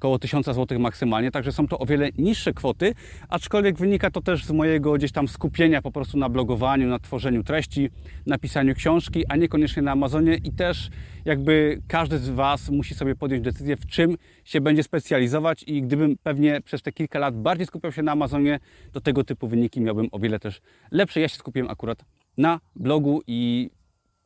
około 0.00 0.18
1000 0.18 0.46
zł 0.46 0.78
maksymalnie, 0.78 1.30
także 1.30 1.52
są 1.52 1.68
to 1.68 1.78
o 1.78 1.86
wiele 1.86 2.08
niższe 2.18 2.52
kwoty, 2.52 2.94
aczkolwiek 3.28 3.78
wynika 3.78 4.10
to 4.10 4.20
też 4.20 4.44
z 4.44 4.50
mojego 4.50 4.92
gdzieś 4.92 5.12
tam 5.12 5.28
skupienia 5.28 5.82
po 5.82 5.92
prostu 5.92 6.18
na 6.18 6.28
blogowaniu, 6.28 6.88
na 6.88 6.98
tworzeniu 6.98 7.44
treści, 7.44 7.90
na 8.26 8.38
pisaniu 8.38 8.74
książki, 8.74 9.26
a 9.28 9.36
niekoniecznie 9.36 9.82
na 9.82 9.92
Amazonie 9.92 10.34
i 10.44 10.52
też 10.52 10.90
jakby 11.24 11.82
każdy 11.88 12.18
z 12.18 12.28
Was 12.28 12.70
musi 12.70 12.94
sobie 12.94 13.14
podjąć 13.14 13.44
decyzję, 13.44 13.76
w 13.76 13.86
czym 13.86 14.16
się 14.44 14.60
będzie 14.60 14.82
specjalizować 14.82 15.62
i 15.62 15.82
gdybym 15.82 16.16
pewnie 16.22 16.60
przez 16.60 16.82
te 16.82 16.92
kilka 16.92 17.18
lat 17.18 17.36
bardziej 17.42 17.66
skupiał 17.66 17.92
się 17.92 18.02
na 18.02 18.12
Amazonie, 18.12 18.60
to 18.92 19.00
tego 19.00 19.24
typu 19.24 19.48
wyniki 19.48 19.80
miałbym 19.80 20.08
o 20.12 20.18
wiele 20.18 20.38
też 20.38 20.60
lepsze. 20.90 21.20
Ja 21.20 21.28
się 21.28 21.36
skupiłem 21.36 21.70
akurat 21.70 22.04
na 22.38 22.60
blogu 22.76 23.22
i 23.26 23.70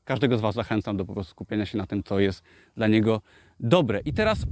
każdego 0.05 0.39
z 0.39 0.41
Was 0.41 0.55
zachęcam 0.55 0.97
do 0.97 1.05
po 1.05 1.13
prostu 1.13 1.31
skupienia 1.31 1.67
się 1.67 1.79
na 1.79 1.87
tym, 1.87 2.03
co 2.03 2.21
jest 2.21 2.43
dla 2.77 2.87
niego 2.87 3.21
dobre. 3.61 4.01
I 4.05 4.13
teraz 4.13 4.47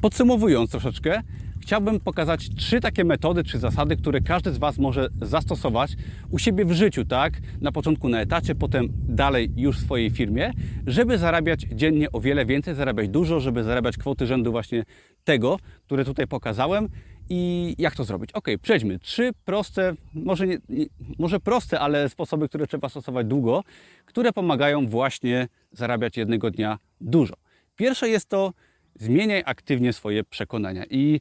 Podsumowując 0.00 0.70
troszeczkę, 0.70 1.22
chciałbym 1.60 2.00
pokazać 2.00 2.48
trzy 2.56 2.80
takie 2.80 3.04
metody 3.04 3.44
czy 3.44 3.58
zasady, 3.58 3.96
które 3.96 4.20
każdy 4.20 4.52
z 4.52 4.58
Was 4.58 4.78
może 4.78 5.08
zastosować 5.22 5.96
u 6.30 6.38
siebie 6.38 6.64
w 6.64 6.72
życiu, 6.72 7.04
tak? 7.04 7.32
Na 7.60 7.72
początku 7.72 8.08
na 8.08 8.20
etacie, 8.20 8.54
potem 8.54 8.88
dalej 9.08 9.50
już 9.56 9.78
w 9.78 9.84
swojej 9.84 10.10
firmie, 10.10 10.52
żeby 10.86 11.18
zarabiać 11.18 11.60
dziennie 11.60 12.12
o 12.12 12.20
wiele 12.20 12.46
więcej, 12.46 12.74
zarabiać 12.74 13.08
dużo, 13.08 13.40
żeby 13.40 13.64
zarabiać 13.64 13.96
kwoty 13.96 14.26
rzędu 14.26 14.50
właśnie 14.52 14.84
tego, 15.24 15.58
które 15.86 16.04
tutaj 16.04 16.26
pokazałem. 16.26 16.88
I 17.32 17.74
jak 17.78 17.94
to 17.94 18.04
zrobić? 18.04 18.32
Ok, 18.32 18.48
przejdźmy. 18.62 18.98
Trzy 18.98 19.30
proste, 19.44 19.94
może, 20.14 20.46
nie, 20.46 20.58
nie, 20.68 20.86
może 21.18 21.40
proste, 21.40 21.80
ale 21.80 22.08
sposoby, 22.08 22.48
które 22.48 22.66
trzeba 22.66 22.88
stosować 22.88 23.26
długo, 23.26 23.64
które 24.04 24.32
pomagają 24.32 24.86
właśnie 24.86 25.48
zarabiać 25.72 26.16
jednego 26.16 26.50
dnia 26.50 26.78
dużo. 27.00 27.34
Pierwsze 27.76 28.08
jest 28.08 28.28
to 28.28 28.52
zmieniaj 28.98 29.42
aktywnie 29.46 29.92
swoje 29.92 30.24
przekonania. 30.24 30.84
I 30.90 31.20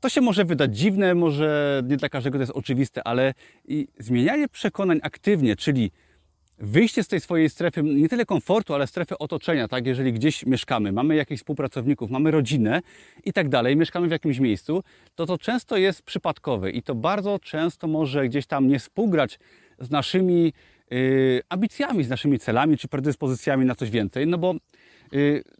to 0.00 0.08
się 0.08 0.20
może 0.20 0.44
wydać 0.44 0.78
dziwne, 0.78 1.14
może 1.14 1.82
nie 1.88 1.96
dla 1.96 2.08
każdego 2.08 2.38
to 2.38 2.42
jest 2.42 2.52
oczywiste, 2.52 3.06
ale 3.06 3.34
zmienianie 3.98 4.48
przekonań 4.48 5.00
aktywnie, 5.02 5.56
czyli 5.56 5.90
wyjście 6.58 7.04
z 7.04 7.08
tej 7.08 7.20
swojej 7.20 7.50
strefy 7.50 7.82
nie 7.82 8.08
tyle 8.08 8.26
komfortu, 8.26 8.74
ale 8.74 8.86
strefy 8.86 9.18
otoczenia, 9.18 9.68
tak? 9.68 9.86
Jeżeli 9.86 10.12
gdzieś 10.12 10.46
mieszkamy, 10.46 10.92
mamy 10.92 11.14
jakichś 11.16 11.40
współpracowników, 11.40 12.10
mamy 12.10 12.30
rodzinę 12.30 12.80
i 13.24 13.32
tak 13.32 13.48
dalej, 13.48 13.76
mieszkamy 13.76 14.08
w 14.08 14.10
jakimś 14.10 14.38
miejscu, 14.38 14.82
to 15.14 15.26
to 15.26 15.38
często 15.38 15.76
jest 15.76 16.02
przypadkowe 16.02 16.70
i 16.70 16.82
to 16.82 16.94
bardzo 16.94 17.38
często 17.38 17.86
może 17.86 18.28
gdzieś 18.28 18.46
tam 18.46 18.68
nie 18.68 18.78
współgrać 18.78 19.38
z 19.78 19.90
naszymi 19.90 20.52
yy, 20.90 21.40
ambicjami, 21.48 22.04
z 22.04 22.08
naszymi 22.08 22.38
celami 22.38 22.78
czy 22.78 22.88
predyspozycjami 22.88 23.64
na 23.64 23.74
coś 23.74 23.90
więcej, 23.90 24.26
no 24.26 24.38
bo 24.38 24.54
Y, 24.54 24.60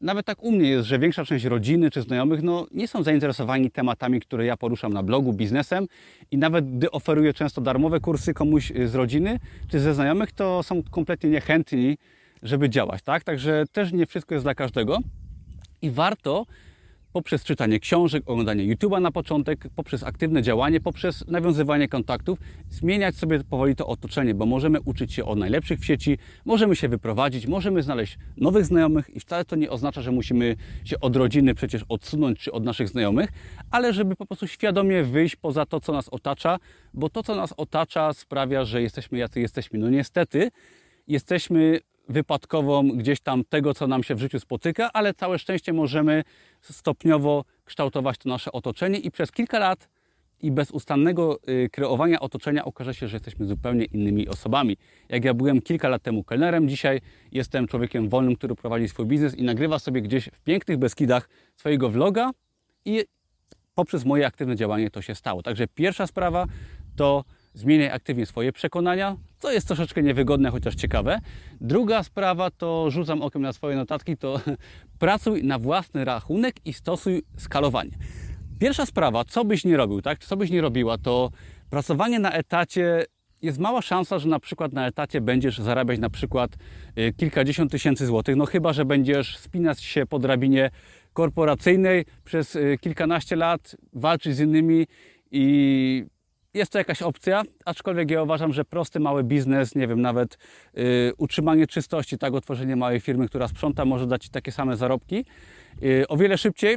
nawet 0.01 0.27
tak 0.27 0.43
u 0.43 0.53
mnie 0.53 0.69
jest, 0.69 0.89
że 0.89 0.99
większa 0.99 1.25
część 1.25 1.45
rodziny 1.45 1.91
czy 1.91 2.03
znajomych 2.03 2.43
no, 2.43 2.67
nie 2.73 2.89
są 2.89 3.03
zainteresowani 3.03 3.71
tematami, 3.71 4.21
które 4.21 4.47
ja 4.47 4.57
poruszam 4.57 4.93
na 4.93 5.03
blogu, 5.03 5.33
biznesem 5.33 5.87
i 6.31 6.39
nawet 6.39 6.77
gdy 6.77 6.91
oferuję 6.91 7.33
często 7.33 7.61
darmowe 7.61 8.01
kursy 8.01 8.35
komuś 8.35 8.71
y, 8.71 8.89
z 8.89 8.95
rodziny 8.95 9.39
czy 9.69 9.81
ze 9.81 9.95
znajomych, 9.95 10.33
to 10.33 10.63
są 10.63 10.83
kompletnie 10.91 11.31
niechętni, 11.31 11.99
żeby 12.43 12.71
działać. 12.71 13.03
Tak? 13.03 13.25
Także 13.25 13.65
też 13.73 13.93
nie 13.93 14.07
wszystko 14.07 14.35
jest 14.35 14.45
dla 14.45 14.55
każdego 14.55 14.99
i 15.83 15.91
warto 15.91 16.47
poprzez 17.13 17.45
czytanie 17.45 17.81
książek, 17.81 18.23
oglądanie 18.27 18.77
YouTube'a 18.77 19.01
na 19.01 19.11
początek, 19.11 19.69
poprzez 19.77 20.03
aktywne 20.03 20.43
działanie, 20.43 20.81
poprzez 20.81 21.27
nawiązywanie 21.29 21.89
kontaktów, 21.89 22.39
zmieniać 22.71 23.17
sobie 23.17 23.45
powoli 23.45 23.77
to 23.77 23.87
otoczenie, 23.87 24.35
bo 24.35 24.47
możemy 24.47 24.81
uczyć 24.81 25.13
się 25.13 25.25
od 25.25 25.39
najlepszych 25.39 25.81
w 25.81 25.85
sieci, 25.85 26.19
możemy 26.45 26.77
się 26.77 26.89
wyprowadzić, 26.89 27.47
możemy 27.47 27.83
znaleźć 27.83 28.19
nowych 28.37 28.65
znajomych 28.65 29.11
i 29.11 29.21
wcale 29.21 29.45
to 29.45 29.57
nie 29.57 29.71
oznacza, 29.71 30.03
że 30.03 30.13
musimy 30.13 30.57
się 30.85 31.01
od 31.01 31.17
rodziny 31.17 31.55
przecież 31.55 31.85
odsunąć 31.89 32.39
czy 32.39 32.53
od 32.53 32.65
naszych 32.65 32.89
znajomych, 32.89 33.31
ale 33.71 33.93
żeby 33.93 34.17
po 34.17 34.27
prostu 34.27 34.47
świadomie 34.47 35.05
wyjść 35.05 35.37
poza 35.37 35.67
to, 35.67 35.81
co 35.81 35.93
nas 35.93 36.09
otacza, 36.09 36.59
bo 36.95 37.11
to, 37.11 37.23
co 37.23 37.35
nas 37.37 37.55
otacza 37.57 38.13
sprawia, 38.13 38.65
że 38.65 38.83
jesteśmy 38.83 39.19
jacy 39.19 39.41
jesteśmy. 39.41 39.79
No 39.79 39.91
niestety, 39.91 40.51
jesteśmy 41.09 41.81
wypadkową 42.11 42.89
gdzieś 42.89 43.21
tam 43.21 43.45
tego, 43.45 43.75
co 43.75 43.87
nam 43.87 44.03
się 44.03 44.15
w 44.15 44.21
życiu 44.21 44.41
spotyka, 44.41 44.91
ale 44.93 45.15
całe 45.15 45.39
szczęście 45.39 45.73
możemy 45.73 46.25
stopniowo 46.61 47.45
kształtować 47.65 48.19
to 48.19 48.29
nasze 48.29 48.53
otoczenie 48.53 48.99
i 48.99 49.11
przez 49.11 49.33
kilka 49.33 49.59
lat 49.59 49.89
i 50.43 50.51
bez 50.51 50.71
ustannego 50.71 51.39
y, 51.49 51.69
kreowania 51.73 52.21
otoczenia 52.21 52.65
okaże 52.65 52.95
się, 52.95 53.09
że 53.09 53.17
jesteśmy 53.17 53.47
zupełnie 53.47 53.85
innymi 53.85 54.29
osobami. 54.29 54.77
Jak 55.09 55.25
ja 55.25 55.35
byłem 55.35 55.63
kilka 55.63 55.89
lat 55.89 56.03
temu 56.03 56.25
kelnerem, 56.25 56.69
dzisiaj 56.69 57.01
jestem 57.33 57.67
człowiekiem 57.67 58.09
wolnym, 58.09 58.37
który 58.37 58.55
prowadzi 58.55 58.89
swój 58.89 59.07
biznes 59.07 59.35
i 59.35 59.43
nagrywa 59.43 59.79
sobie 59.79 60.03
gdzieś 60.03 60.29
w 60.33 60.41
pięknych 60.41 60.79
Beskidach 60.79 61.29
swojego 61.57 61.91
vloga 61.91 62.31
i 62.85 63.05
poprzez 63.75 64.05
moje 64.05 64.27
aktywne 64.27 64.57
działanie 64.57 64.91
to 64.91 65.03
się 65.03 65.15
stało. 65.15 65.43
Także 65.43 65.67
pierwsza 65.67 66.07
sprawa 66.07 66.47
to 66.97 67.25
zmieniaj 67.55 67.91
aktywnie 67.91 68.27
swoje 68.27 68.53
przekonania, 68.53 69.17
co 69.39 69.53
jest 69.53 69.67
troszeczkę 69.67 70.03
niewygodne, 70.03 70.51
chociaż 70.51 70.75
ciekawe. 70.75 71.21
Druga 71.61 72.03
sprawa 72.03 72.51
to 72.51 72.91
rzucam 72.91 73.23
okiem 73.23 73.43
na 73.43 73.53
swoje 73.53 73.77
notatki, 73.77 74.17
to 74.17 74.41
pracuj 74.99 75.45
na 75.45 75.59
własny 75.59 76.05
rachunek 76.05 76.55
i 76.65 76.73
stosuj 76.73 77.23
skalowanie. 77.37 77.91
Pierwsza 78.59 78.87
sprawa, 78.87 79.25
co 79.25 79.45
byś 79.45 79.65
nie 79.65 79.77
robił, 79.77 80.03
tak? 80.03 80.25
Co 80.25 80.37
byś 80.37 80.51
nie 80.51 80.61
robiła, 80.61 80.99
to 80.99 81.31
pracowanie 81.71 82.19
na 82.19 82.33
etacie 82.33 83.05
jest 83.43 83.59
mała 83.59 83.83
szansa, 83.83 84.19
że 84.19 84.29
na 84.29 84.41
przykład 84.41 84.73
na 84.73 84.87
etacie 84.87 85.21
będziesz 85.21 85.59
zarabiać 85.59 85.99
na 85.99 86.11
przykład 86.11 86.57
y, 86.99 87.13
kilkadziesiąt 87.17 87.73
tysięcy 87.73 88.07
złotych, 88.07 88.37
no 88.37 88.47
chyba, 88.47 88.73
że 88.73 88.85
będziesz 88.85 89.39
spinać 89.39 89.83
się 89.83 90.07
po 90.07 90.19
drabinie 90.19 90.71
korporacyjnej 91.13 92.05
przez 92.25 92.57
y, 92.57 92.79
kilkanaście 92.81 93.37
lat, 93.37 93.77
walczyć 93.93 94.37
z 94.37 94.41
innymi 94.41 94.87
i 95.31 96.05
jest 96.55 96.73
to 96.73 96.79
jakaś 96.79 97.03
opcja, 97.03 97.43
aczkolwiek 97.65 98.11
ja 98.11 98.23
uważam, 98.23 98.53
że 98.53 98.65
prosty 98.65 99.01
mały 99.01 99.25
biznes, 99.25 99.75
nie 99.75 99.87
wiem, 99.87 100.01
nawet 100.01 100.39
yy, 100.75 101.13
utrzymanie 101.19 101.67
czystości, 101.67 102.19
tak, 102.19 102.35
otworzenie 102.35 102.77
małej 102.77 103.01
firmy, 103.01 103.29
która 103.29 103.49
sprząta, 103.49 103.85
może 103.85 104.07
dać 104.07 104.25
Ci 104.25 104.31
takie 104.31 104.53
same 104.53 104.77
zarobki. 104.77 105.25
Yy, 105.81 106.09
o 106.09 106.17
wiele 106.17 106.39
szybciej 106.39 106.77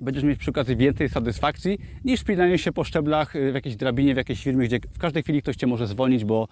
będziesz 0.00 0.24
mieć 0.24 0.38
przy 0.38 0.50
okazji 0.50 0.76
więcej 0.76 1.08
satysfakcji 1.08 1.78
niż 2.04 2.20
spinanie 2.20 2.58
się 2.58 2.72
po 2.72 2.84
szczeblach 2.84 3.36
y, 3.36 3.52
w 3.52 3.54
jakiejś 3.54 3.76
drabinie, 3.76 4.14
w 4.14 4.16
jakiejś 4.16 4.44
firmie, 4.44 4.66
gdzie 4.66 4.78
w 4.92 4.98
każdej 4.98 5.22
chwili 5.22 5.42
ktoś 5.42 5.56
Cię 5.56 5.66
może 5.66 5.86
zwolnić, 5.86 6.24
bo 6.24 6.48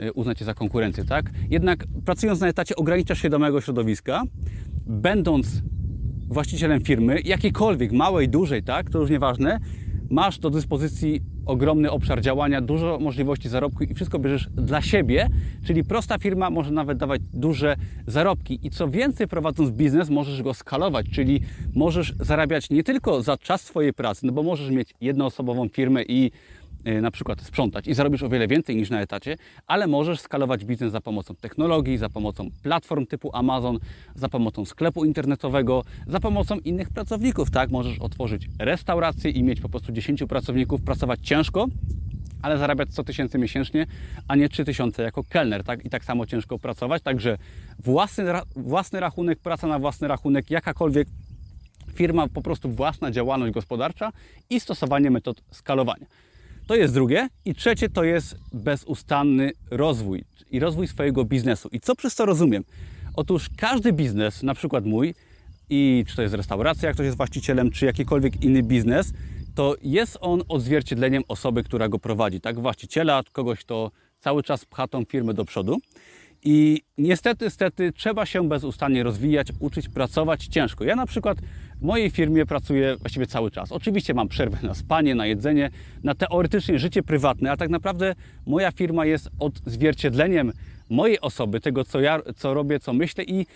y, 0.00 0.12
uzna 0.12 0.34
Cię 0.34 0.44
za 0.44 0.54
konkurencję, 0.54 1.04
tak? 1.04 1.30
Jednak 1.50 1.84
pracując 2.04 2.40
na 2.40 2.48
etacie 2.48 2.76
ograniczasz 2.76 3.22
się 3.22 3.30
do 3.30 3.38
małego 3.38 3.60
środowiska, 3.60 4.22
będąc 4.86 5.62
właścicielem 6.28 6.80
firmy, 6.80 7.20
jakiejkolwiek, 7.24 7.92
małej, 7.92 8.28
dużej, 8.28 8.62
tak, 8.62 8.90
to 8.90 9.00
już 9.00 9.10
nieważne, 9.10 9.60
masz 10.10 10.38
do 10.38 10.50
dyspozycji 10.50 11.20
ogromny 11.48 11.90
obszar 11.90 12.20
działania, 12.20 12.60
dużo 12.60 12.98
możliwości 13.00 13.48
zarobku 13.48 13.84
i 13.84 13.94
wszystko 13.94 14.18
bierzesz 14.18 14.48
dla 14.54 14.82
siebie, 14.82 15.26
czyli 15.66 15.84
prosta 15.84 16.18
firma 16.18 16.50
może 16.50 16.70
nawet 16.70 16.98
dawać 16.98 17.20
duże 17.32 17.76
zarobki. 18.06 18.58
I 18.62 18.70
co 18.70 18.88
więcej 18.88 19.28
prowadząc 19.28 19.70
biznes 19.70 20.10
możesz 20.10 20.42
go 20.42 20.54
skalować, 20.54 21.06
czyli 21.12 21.40
możesz 21.74 22.14
zarabiać 22.20 22.70
nie 22.70 22.84
tylko 22.84 23.22
za 23.22 23.36
czas 23.36 23.60
swojej 23.60 23.92
pracy, 23.92 24.26
no 24.26 24.32
bo 24.32 24.42
możesz 24.42 24.70
mieć 24.70 24.94
jednoosobową 25.00 25.68
firmę 25.68 26.02
i 26.02 26.30
na 26.84 27.10
przykład 27.10 27.42
sprzątać 27.42 27.88
i 27.88 27.94
zarobisz 27.94 28.22
o 28.22 28.28
wiele 28.28 28.48
więcej 28.48 28.76
niż 28.76 28.90
na 28.90 29.00
etacie, 29.00 29.36
ale 29.66 29.86
możesz 29.86 30.20
skalować 30.20 30.64
biznes 30.64 30.92
za 30.92 31.00
pomocą 31.00 31.34
technologii, 31.34 31.98
za 31.98 32.08
pomocą 32.08 32.48
platform 32.62 33.06
typu 33.06 33.30
Amazon, 33.36 33.78
za 34.14 34.28
pomocą 34.28 34.64
sklepu 34.64 35.04
internetowego, 35.04 35.84
za 36.06 36.20
pomocą 36.20 36.58
innych 36.58 36.90
pracowników, 36.90 37.50
tak? 37.50 37.70
Możesz 37.70 37.98
otworzyć 37.98 38.48
restaurację 38.58 39.30
i 39.30 39.42
mieć 39.42 39.60
po 39.60 39.68
prostu 39.68 39.92
10 39.92 40.22
pracowników, 40.28 40.82
pracować 40.82 41.20
ciężko, 41.22 41.66
ale 42.42 42.58
zarabiać 42.58 42.92
100 42.92 43.04
tysięcy 43.04 43.38
miesięcznie, 43.38 43.86
a 44.28 44.36
nie 44.36 44.48
3 44.48 44.64
tysiące 44.64 45.02
jako 45.02 45.24
kelner, 45.24 45.64
tak? 45.64 45.84
I 45.84 45.90
tak 45.90 46.04
samo 46.04 46.26
ciężko 46.26 46.58
pracować, 46.58 47.02
także 47.02 47.38
własny, 47.78 48.24
własny 48.56 49.00
rachunek, 49.00 49.38
praca 49.38 49.66
na 49.66 49.78
własny 49.78 50.08
rachunek, 50.08 50.50
jakakolwiek 50.50 51.08
firma, 51.94 52.28
po 52.28 52.42
prostu 52.42 52.70
własna 52.70 53.10
działalność 53.10 53.52
gospodarcza 53.52 54.12
i 54.50 54.60
stosowanie 54.60 55.10
metod 55.10 55.42
skalowania. 55.50 56.06
To 56.68 56.74
jest 56.74 56.94
drugie. 56.94 57.28
I 57.44 57.54
trzecie 57.54 57.88
to 57.88 58.04
jest 58.04 58.36
bezustanny 58.52 59.52
rozwój 59.70 60.24
i 60.50 60.60
rozwój 60.60 60.88
swojego 60.88 61.24
biznesu. 61.24 61.68
I 61.72 61.80
co 61.80 61.94
przez 61.94 62.14
to 62.14 62.26
rozumiem? 62.26 62.64
Otóż 63.14 63.50
każdy 63.56 63.92
biznes, 63.92 64.42
na 64.42 64.54
przykład 64.54 64.86
mój, 64.86 65.14
i 65.70 66.04
czy 66.08 66.16
to 66.16 66.22
jest 66.22 66.34
restauracja, 66.34 66.86
jak 66.86 66.96
ktoś 66.96 67.04
jest 67.04 67.16
właścicielem, 67.16 67.70
czy 67.70 67.86
jakikolwiek 67.86 68.42
inny 68.42 68.62
biznes, 68.62 69.12
to 69.54 69.76
jest 69.82 70.18
on 70.20 70.42
odzwierciedleniem 70.48 71.22
osoby, 71.28 71.64
która 71.64 71.88
go 71.88 71.98
prowadzi, 71.98 72.40
tak? 72.40 72.60
Właściciela, 72.60 73.22
kogoś, 73.32 73.58
kto 73.60 73.90
cały 74.20 74.42
czas 74.42 74.64
pcha 74.64 74.88
tą 74.88 75.04
firmę 75.04 75.34
do 75.34 75.44
przodu. 75.44 75.78
I 76.44 76.82
niestety, 76.98 77.44
niestety 77.44 77.92
trzeba 77.92 78.26
się 78.26 78.48
bezustannie 78.48 79.02
rozwijać, 79.02 79.48
uczyć, 79.60 79.88
pracować 79.88 80.46
ciężko. 80.46 80.84
Ja 80.84 80.96
na 80.96 81.06
przykład 81.06 81.38
w 81.80 81.82
mojej 81.82 82.10
firmie 82.10 82.46
pracuję 82.46 82.96
właściwie 82.96 83.26
cały 83.26 83.50
czas. 83.50 83.72
Oczywiście 83.72 84.14
mam 84.14 84.28
przerwę 84.28 84.58
na 84.62 84.74
spanie, 84.74 85.14
na 85.14 85.26
jedzenie, 85.26 85.70
na 86.04 86.14
teoretycznie 86.14 86.78
życie 86.78 87.02
prywatne, 87.02 87.50
a 87.52 87.56
tak 87.56 87.70
naprawdę 87.70 88.14
moja 88.46 88.72
firma 88.72 89.06
jest 89.06 89.30
odzwierciedleniem 89.38 90.52
mojej 90.90 91.20
osoby, 91.20 91.60
tego 91.60 91.84
co 91.84 92.00
ja 92.00 92.20
co 92.36 92.54
robię, 92.54 92.80
co 92.80 92.92
myślę 92.92 93.24
i 93.24 93.46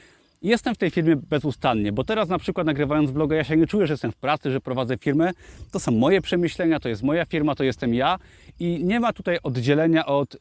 I 0.42 0.48
jestem 0.48 0.74
w 0.74 0.78
tej 0.78 0.90
firmie 0.90 1.16
bezustannie, 1.16 1.92
bo 1.92 2.04
teraz 2.04 2.28
na 2.28 2.38
przykład 2.38 2.66
nagrywając 2.66 3.10
vloga, 3.10 3.36
ja 3.36 3.44
się 3.44 3.56
nie 3.56 3.66
czuję, 3.66 3.86
że 3.86 3.92
jestem 3.92 4.12
w 4.12 4.16
pracy, 4.16 4.50
że 4.50 4.60
prowadzę 4.60 4.98
firmę. 4.98 5.30
To 5.72 5.80
są 5.80 5.92
moje 5.92 6.20
przemyślenia, 6.20 6.80
to 6.80 6.88
jest 6.88 7.02
moja 7.02 7.24
firma, 7.24 7.54
to 7.54 7.64
jestem 7.64 7.94
ja 7.94 8.18
i 8.60 8.84
nie 8.84 9.00
ma 9.00 9.12
tutaj 9.12 9.38
oddzielenia 9.42 10.06
od 10.06 10.34
y, 10.34 10.38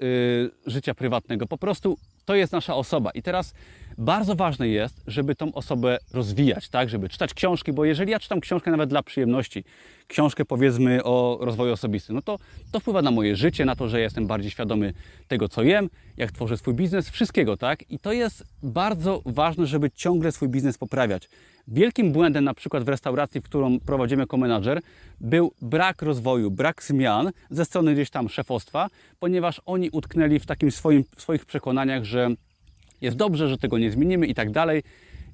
życia 0.66 0.94
prywatnego. 0.94 1.48
Po 1.48 1.58
prostu 1.58 1.98
to 2.32 2.36
jest 2.36 2.54
nasza 2.54 2.76
osoba. 2.76 3.12
I 3.12 3.22
teraz 3.22 3.54
bardzo 3.98 4.36
ważne 4.36 4.68
jest, 4.68 5.02
żeby 5.08 5.36
tą 5.36 5.54
osobę 5.54 5.98
rozwijać, 6.14 6.70
tak, 6.70 6.90
żeby 6.90 7.10
czytać 7.10 7.34
książki, 7.34 7.74
bo 7.74 7.86
jeżeli 7.86 8.12
ja 8.12 8.20
czytam 8.20 8.40
książkę 8.40 8.72
nawet 8.72 8.90
dla 8.90 9.04
przyjemności, 9.04 9.64
książkę 10.08 10.46
powiedzmy 10.46 11.04
o 11.04 11.38
rozwoju 11.42 11.74
osobistym, 11.74 12.16
no 12.16 12.22
to 12.22 12.40
to 12.72 12.80
wpływa 12.80 13.02
na 13.02 13.12
moje 13.12 13.36
życie, 13.36 13.66
na 13.66 13.76
to, 13.76 13.90
że 13.90 14.02
jestem 14.02 14.28
bardziej 14.28 14.52
świadomy 14.52 14.94
tego, 15.28 15.50
co 15.50 15.64
jem, 15.64 15.90
jak 16.18 16.32
tworzę 16.32 16.58
swój 16.58 16.74
biznes, 16.74 17.10
wszystkiego, 17.10 17.58
tak? 17.58 17.92
I 17.92 18.00
to 18.00 18.14
jest 18.14 18.44
bardzo 18.64 19.22
ważne, 19.26 19.68
żeby 19.68 19.92
ciągle 19.92 20.32
swój 20.32 20.50
biznes 20.50 20.78
poprawiać. 20.78 21.30
Wielkim 21.68 22.12
błędem 22.12 22.44
na 22.44 22.54
przykład 22.54 22.84
w 22.84 22.88
restauracji, 22.88 23.42
w 23.42 23.44
którą 23.44 23.80
prowadzimy 23.80 24.24
jako 24.24 24.38
menadżer, 24.38 24.82
był 25.22 25.52
brak 25.62 26.02
rozwoju, 26.02 26.52
brak 26.52 26.84
zmian 26.84 27.32
ze 27.50 27.66
strony 27.66 27.94
gdzieś 27.94 28.10
tam 28.10 28.30
szefostwa, 28.30 28.88
ponieważ 29.20 29.62
oni 29.66 29.90
utknęli 29.90 30.40
w 30.40 30.46
takim 30.46 30.72
swoim, 30.72 31.04
w 31.16 31.22
swoich 31.22 31.46
przekonaniach, 31.46 32.04
że 32.04 32.30
jest 33.02 33.18
dobrze, 33.18 33.48
że 33.48 33.58
tego 33.58 33.78
nie 33.78 33.92
zmienimy 33.92 34.28
i 34.28 34.34
tak 34.34 34.52
dalej, 34.52 34.84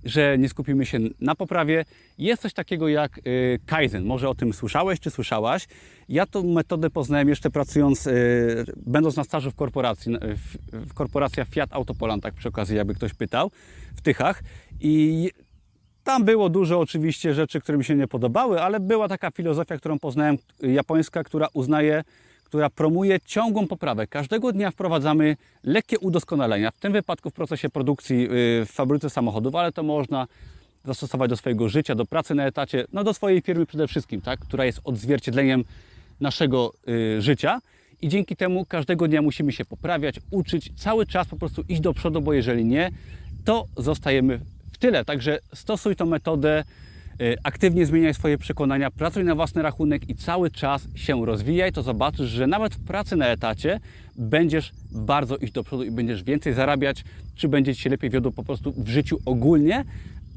że 0.04 0.38
nie 0.38 0.50
skupimy 0.50 0.86
się 0.86 1.00
na 1.20 1.36
poprawie. 1.36 1.86
Jest 2.18 2.42
coś 2.42 2.54
takiego 2.54 2.88
jak 2.88 3.18
y, 3.18 3.60
Kaizen. 3.66 4.06
Może 4.06 4.30
o 4.30 4.36
tym 4.36 4.54
słyszałeś 4.54 5.00
czy 5.00 5.12
słyszałaś? 5.12 5.68
Ja 6.10 6.26
tą 6.26 6.44
metodę 6.44 6.90
poznałem 6.90 7.30
jeszcze 7.30 7.50
pracując, 7.50 8.08
y, 8.08 8.66
będąc 8.86 9.16
na 9.16 9.24
stażu 9.24 9.52
w 9.52 9.56
korporacji, 9.56 10.14
w, 10.22 10.58
w 10.90 10.94
korporacja 10.94 11.46
Fiat 11.46 11.74
Autopolan, 11.74 12.22
tak 12.22 12.34
przy 12.34 12.50
okazji, 12.50 12.78
jakby 12.78 12.96
ktoś 12.96 13.14
pytał, 13.14 13.52
w 13.96 14.02
Tychach. 14.02 14.44
I 14.80 15.30
tam 16.08 16.24
było 16.24 16.50
dużo 16.50 16.80
oczywiście 16.80 17.34
rzeczy, 17.34 17.62
które 17.62 17.78
mi 17.78 17.86
się 17.86 17.96
nie 17.96 18.08
podobały, 18.08 18.62
ale 18.62 18.80
była 18.80 19.08
taka 19.08 19.32
filozofia, 19.32 19.78
którą 19.78 20.00
poznałem, 20.00 20.38
japońska, 20.60 21.24
która 21.24 21.48
uznaje 21.54 22.04
która 22.44 22.70
promuje 22.70 23.20
ciągłą 23.26 23.68
poprawę. 23.68 24.08
Każdego 24.08 24.54
dnia 24.54 24.72
wprowadzamy 24.72 25.38
lekkie 25.64 26.00
udoskonalenia, 26.00 26.72
w 26.72 26.80
tym 26.80 26.94
wypadku 26.94 27.30
w 27.30 27.34
procesie 27.34 27.70
produkcji 27.70 28.24
y, 28.24 28.30
w 28.66 28.70
fabryce 28.72 29.10
samochodów, 29.10 29.56
ale 29.56 29.72
to 29.72 29.84
można 29.84 30.28
zastosować 30.86 31.30
do 31.30 31.38
swojego 31.38 31.70
życia, 31.70 31.96
do 31.96 32.06
pracy 32.06 32.36
na 32.36 32.46
etacie, 32.46 32.86
no 32.94 33.04
do 33.04 33.14
swojej 33.14 33.42
firmy 33.42 33.66
przede 33.66 33.88
wszystkim, 33.88 34.22
tak, 34.22 34.40
która 34.40 34.66
jest 34.66 34.82
odzwierciedleniem 34.84 35.64
naszego 36.20 36.74
y, 36.90 37.22
życia. 37.22 37.60
I 38.02 38.10
dzięki 38.10 38.36
temu 38.36 38.66
każdego 38.66 39.08
dnia 39.08 39.22
musimy 39.22 39.52
się 39.52 39.66
poprawiać, 39.66 40.16
uczyć, 40.32 40.72
cały 40.76 41.06
czas 41.06 41.28
po 41.28 41.38
prostu 41.38 41.64
iść 41.70 41.82
do 41.82 41.94
przodu, 41.94 42.22
bo 42.22 42.34
jeżeli 42.34 42.66
nie, 42.66 42.92
to 43.46 43.66
zostajemy 43.78 44.40
tyle. 44.80 45.06
Także 45.06 45.40
stosuj 45.54 45.96
tą 45.96 46.06
metodę 46.06 46.64
Y, 47.22 47.36
aktywnie 47.44 47.86
zmieniaj 47.86 48.14
swoje 48.14 48.38
przekonania, 48.38 48.92
pracuj 48.92 49.24
na 49.24 49.36
własny 49.36 49.62
rachunek 49.62 50.10
i 50.10 50.16
cały 50.16 50.52
czas 50.52 50.88
się 50.96 51.26
rozwijaj, 51.26 51.72
to 51.72 51.84
zobaczysz, 51.84 52.30
że 52.30 52.48
nawet 52.48 52.76
w 52.76 52.86
pracy 52.86 53.16
na 53.16 53.28
etacie 53.28 53.80
będziesz 54.16 54.72
bardzo 54.92 55.38
iść 55.38 55.54
do 55.54 55.64
przodu 55.64 55.84
i 55.84 55.92
będziesz 55.92 56.24
więcej 56.24 56.54
zarabiać, 56.54 57.04
czy 57.36 57.48
będzie 57.48 57.76
Ci 57.76 57.82
się 57.82 57.90
lepiej 57.90 58.10
wiodło 58.10 58.32
po 58.32 58.44
prostu 58.44 58.74
w 58.78 58.88
życiu 58.88 59.18
ogólnie, 59.26 59.86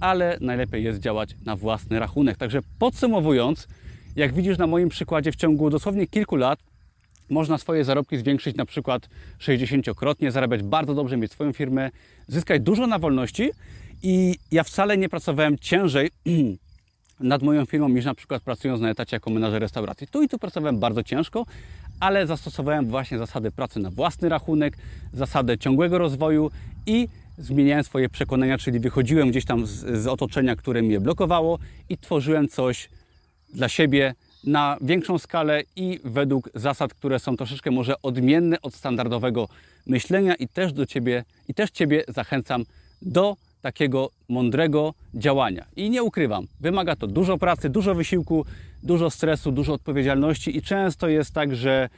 ale 0.00 0.38
najlepiej 0.40 0.84
jest 0.84 1.00
działać 1.00 1.36
na 1.44 1.56
własny 1.56 1.98
rachunek. 1.98 2.36
Także 2.36 2.60
podsumowując, 2.78 3.68
jak 4.16 4.34
widzisz 4.34 4.58
na 4.58 4.66
moim 4.66 4.88
przykładzie, 4.88 5.32
w 5.32 5.36
ciągu 5.36 5.70
dosłownie 5.70 6.06
kilku 6.06 6.36
lat 6.36 6.58
można 7.30 7.58
swoje 7.58 7.84
zarobki 7.84 8.18
zwiększyć 8.18 8.56
na 8.56 8.64
przykład 8.64 9.08
60-krotnie, 9.40 10.30
zarabiać 10.30 10.62
bardzo 10.62 10.94
dobrze, 10.94 11.16
mieć 11.16 11.32
swoją 11.32 11.52
firmę, 11.52 11.90
zyskać 12.26 12.62
dużo 12.62 12.86
na 12.86 12.98
wolności 12.98 13.50
i 14.02 14.34
ja 14.52 14.64
wcale 14.64 14.98
nie 14.98 15.08
pracowałem 15.08 15.58
ciężej 15.58 16.10
nad 17.20 17.42
moją 17.42 17.66
firmą 17.66 17.88
niż 17.88 18.04
na 18.04 18.14
przykład 18.14 18.42
pracując 18.42 18.80
na 18.80 18.90
etacie 18.90 19.16
jako 19.16 19.30
menadżer 19.30 19.62
restauracji. 19.62 20.06
Tu 20.06 20.22
i 20.22 20.28
tu 20.28 20.38
pracowałem 20.38 20.78
bardzo 20.78 21.02
ciężko, 21.02 21.46
ale 22.00 22.26
zastosowałem 22.26 22.88
właśnie 22.88 23.18
zasady 23.18 23.50
pracy 23.50 23.80
na 23.80 23.90
własny 23.90 24.28
rachunek, 24.28 24.76
zasadę 25.12 25.58
ciągłego 25.58 25.98
rozwoju 25.98 26.50
i 26.86 27.08
zmieniałem 27.38 27.84
swoje 27.84 28.08
przekonania, 28.08 28.58
czyli 28.58 28.80
wychodziłem 28.80 29.30
gdzieś 29.30 29.44
tam 29.44 29.66
z, 29.66 30.02
z 30.02 30.06
otoczenia, 30.06 30.56
które 30.56 30.82
mnie 30.82 31.00
blokowało 31.00 31.58
i 31.88 31.98
tworzyłem 31.98 32.48
coś 32.48 32.88
dla 33.54 33.68
siebie 33.68 34.14
na 34.44 34.76
większą 34.80 35.18
skalę 35.18 35.62
i 35.76 36.00
według 36.04 36.50
zasad, 36.54 36.94
które 36.94 37.18
są 37.18 37.36
troszeczkę 37.36 37.70
może 37.70 38.02
odmienne 38.02 38.60
od 38.62 38.74
standardowego 38.74 39.48
myślenia 39.86 40.34
i 40.34 40.48
też 40.48 40.72
do 40.72 40.86
Ciebie, 40.86 41.24
i 41.48 41.54
też 41.54 41.70
Ciebie 41.70 42.04
zachęcam 42.08 42.64
do 43.02 43.36
takiego 43.62 44.10
mądrego 44.28 44.94
działania. 45.14 45.64
I 45.76 45.90
nie 45.90 46.02
ukrywam, 46.02 46.46
wymaga 46.60 46.96
to 46.96 47.06
dużo 47.06 47.38
pracy, 47.38 47.70
dużo 47.70 47.94
wysiłku, 47.94 48.44
dużo 48.82 49.10
stresu, 49.10 49.52
dużo 49.52 49.72
odpowiedzialności 49.72 50.56
i 50.56 50.62
często 50.62 51.08
jest 51.08 51.34
tak, 51.34 51.56
że 51.56 51.88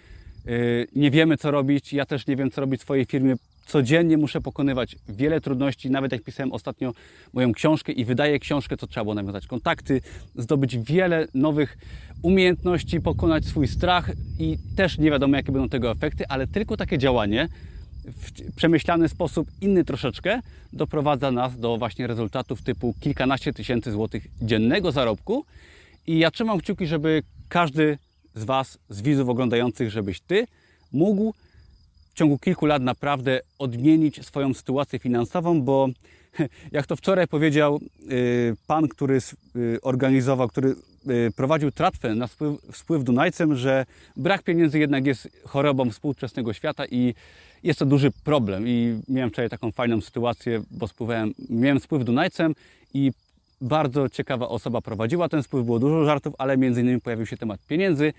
yy, 0.45 0.87
nie 0.97 1.11
wiemy 1.11 1.37
co 1.37 1.51
robić. 1.51 1.93
Ja 1.93 2.07
też 2.07 2.27
nie 2.27 2.37
wiem 2.37 2.51
co 2.51 2.61
robić 2.61 2.81
w 2.81 2.85
swojej 2.85 3.05
firmie. 3.05 3.35
Codziennie 3.67 4.19
muszę 4.19 4.41
pokonywać 4.41 4.97
wiele 5.09 5.41
trudności. 5.41 5.91
Nawet 5.91 6.13
jak 6.13 6.23
pisałem 6.23 6.53
ostatnio 6.53 6.93
moją 7.33 7.53
książkę 7.53 7.93
i 7.93 8.05
wydaję 8.05 8.39
książkę, 8.39 8.77
to 8.77 8.87
trzeba 8.87 9.05
było 9.05 9.15
nawiązać 9.15 9.47
kontakty, 9.47 10.01
zdobyć 10.35 10.79
wiele 10.79 11.27
nowych 11.35 11.79
umiejętności, 12.23 13.01
pokonać 13.01 13.45
swój 13.45 13.69
strach 13.69 14.11
i 14.39 14.59
też 14.77 14.99
nie 14.99 15.11
wiadomo 15.11 15.37
jakie 15.37 15.53
będą 15.53 15.69
tego 15.69 15.91
efekty, 15.91 16.25
ale 16.29 16.47
tylko 16.47 16.77
takie 16.77 16.99
działanie 16.99 17.49
w 18.05 18.55
przemyślany 18.57 19.09
sposób, 19.09 19.49
inny 19.61 19.85
troszeczkę, 19.85 20.41
doprowadza 20.73 21.31
nas 21.31 21.59
do 21.59 21.77
właśnie 21.77 22.07
rezultatów 22.07 22.63
typu 22.63 22.95
kilkanaście 23.01 23.53
tysięcy 23.53 23.93
złotych 23.93 24.27
dziennego 24.43 24.93
zarobku. 24.93 25.45
I 26.07 26.19
ja 26.19 26.31
trzymam 26.31 26.59
kciuki, 26.59 26.87
żeby 26.87 27.23
każdy 27.49 27.99
z 28.35 28.45
Was, 28.45 28.79
z 28.89 29.03
widzów 29.03 29.29
oglądających, 29.29 29.91
żebyś 29.91 30.21
Ty 30.21 30.47
mógł 30.93 31.35
w 32.13 32.15
ciągu 32.15 32.39
kilku 32.39 32.67
lat 32.67 32.83
naprawdę 32.83 33.41
odmienić 33.59 34.27
swoją 34.27 34.55
sytuację 34.55 34.99
finansową, 34.99 35.63
bo 35.63 35.89
jak 36.73 36.87
to 36.87 36.97
wczoraj 36.97 37.29
powiedział 37.29 37.81
y, 38.11 38.57
pan, 38.67 38.89
który 38.89 39.19
y, 39.57 39.79
organizował, 39.83 40.49
który 40.49 40.75
y, 41.11 41.31
prowadził 41.37 41.71
tratwę 41.71 42.15
na 42.15 42.27
spływ, 42.27 42.61
spływ 42.73 43.05
Dunajcem, 43.05 43.57
że 43.57 43.87
brak 44.17 44.43
pieniędzy 44.43 44.79
jednak 44.79 45.07
jest 45.07 45.29
chorobą 45.45 45.91
współczesnego 45.91 46.53
świata 46.53 46.85
i 46.87 47.15
jest 47.63 47.79
to 47.79 47.87
duży 47.87 48.11
problem. 48.25 48.69
I 48.69 49.01
miałem 49.09 49.31
wczoraj 49.31 49.51
taką 49.51 49.73
fajną 49.73 50.01
sytuację, 50.01 50.63
bo 50.71 50.89
spływałem, 50.89 51.35
miałem 51.51 51.81
spływ 51.81 52.05
Dunajcem 52.05 52.55
i 52.95 53.13
bardzo 53.61 54.09
ciekawa 54.09 54.49
osoba 54.49 54.81
prowadziła 54.81 55.29
ten 55.29 55.43
spływ, 55.43 55.65
było 55.65 55.79
dużo 55.79 56.05
żartów, 56.05 56.35
ale 56.39 56.57
między 56.57 56.81
innymi 56.81 57.01
pojawił 57.01 57.27
się 57.27 57.37
temat 57.37 57.61
pieniędzy 57.69 58.13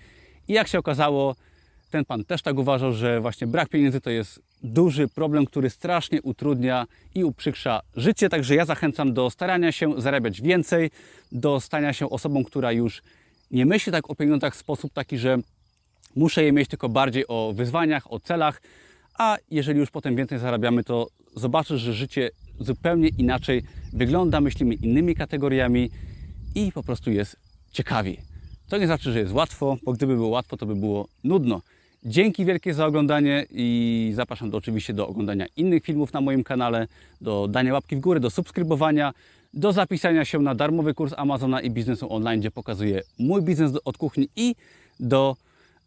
i 0.48 0.52
jak 0.52 0.68
się 0.68 0.78
okazało, 0.78 1.34
ten 1.90 2.04
pan 2.04 2.24
też 2.24 2.42
tak 2.42 2.58
uważał, 2.58 2.92
że 2.92 3.20
właśnie 3.20 3.46
brak 3.46 3.68
pieniędzy 3.68 4.00
to 4.00 4.10
jest 4.10 4.42
duży 4.62 5.08
problem, 5.08 5.46
który 5.46 5.70
strasznie 5.70 6.22
utrudnia 6.22 6.86
i 7.14 7.24
uprzykrza 7.24 7.80
życie. 7.96 8.28
Także 8.28 8.54
ja 8.54 8.64
zachęcam 8.64 9.14
do 9.14 9.30
starania 9.30 9.72
się 9.72 10.00
zarabiać 10.00 10.42
więcej, 10.42 10.90
do 11.32 11.60
stania 11.60 11.92
się 11.92 12.10
osobą, 12.10 12.44
która 12.44 12.72
już 12.72 13.02
nie 13.50 13.66
myśli 13.66 13.92
tak 13.92 14.10
o 14.10 14.14
pieniądzach 14.14 14.54
w 14.54 14.58
sposób 14.58 14.92
taki, 14.92 15.18
że 15.18 15.38
muszę 16.16 16.44
je 16.44 16.52
mieć 16.52 16.68
tylko 16.68 16.88
bardziej 16.88 17.24
o 17.28 17.52
wyzwaniach, 17.56 18.12
o 18.12 18.20
celach, 18.20 18.62
a 19.18 19.36
jeżeli 19.50 19.80
już 19.80 19.90
potem 19.90 20.16
więcej 20.16 20.38
zarabiamy, 20.38 20.84
to 20.84 21.06
zobaczysz, 21.36 21.80
że 21.80 21.92
życie 21.92 22.30
zupełnie 22.60 23.08
inaczej 23.08 23.62
wygląda, 23.92 24.40
myślimy 24.40 24.74
innymi 24.74 25.14
kategoriami 25.14 25.90
i 26.54 26.72
po 26.72 26.82
prostu 26.82 27.10
jest 27.10 27.36
ciekawiej. 27.72 28.18
To 28.68 28.78
nie 28.78 28.86
znaczy, 28.86 29.12
że 29.12 29.18
jest 29.18 29.32
łatwo, 29.32 29.76
bo 29.84 29.92
gdyby 29.92 30.14
było 30.14 30.28
łatwo, 30.28 30.56
to 30.56 30.66
by 30.66 30.76
było 30.76 31.08
nudno. 31.24 31.62
Dzięki 32.04 32.44
wielkie 32.44 32.74
za 32.74 32.86
oglądanie 32.86 33.46
i 33.50 34.12
zapraszam 34.14 34.50
do, 34.50 34.58
oczywiście 34.58 34.94
do 34.94 35.08
oglądania 35.08 35.46
innych 35.56 35.84
filmów 35.84 36.12
na 36.12 36.20
moim 36.20 36.44
kanale, 36.44 36.86
do 37.20 37.48
dania 37.48 37.72
łapki 37.72 37.96
w 37.96 38.00
górę, 38.00 38.20
do 38.20 38.30
subskrybowania, 38.30 39.12
do 39.54 39.72
zapisania 39.72 40.24
się 40.24 40.38
na 40.38 40.54
darmowy 40.54 40.94
kurs 40.94 41.12
Amazona 41.16 41.60
i 41.60 41.70
biznesu 41.70 42.12
online, 42.12 42.40
gdzie 42.40 42.50
pokazuję 42.50 43.02
mój 43.18 43.42
biznes 43.42 43.72
od 43.84 43.98
kuchni 43.98 44.28
i 44.36 44.54
do 45.00 45.36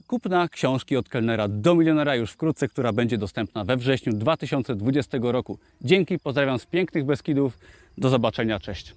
kupna 0.07 0.47
książki 0.49 0.97
od 0.97 1.09
kelnera 1.09 1.47
do 1.47 1.75
milionera 1.75 2.15
już 2.15 2.31
wkrótce, 2.31 2.67
która 2.67 2.93
będzie 2.93 3.17
dostępna 3.17 3.65
we 3.65 3.77
wrześniu 3.77 4.13
2020 4.13 5.17
roku. 5.21 5.59
Dzięki, 5.81 6.19
pozdrawiam 6.19 6.59
z 6.59 6.65
pięknych 6.65 7.05
Beskidów. 7.05 7.57
Do 7.97 8.09
zobaczenia, 8.09 8.59
cześć. 8.59 8.95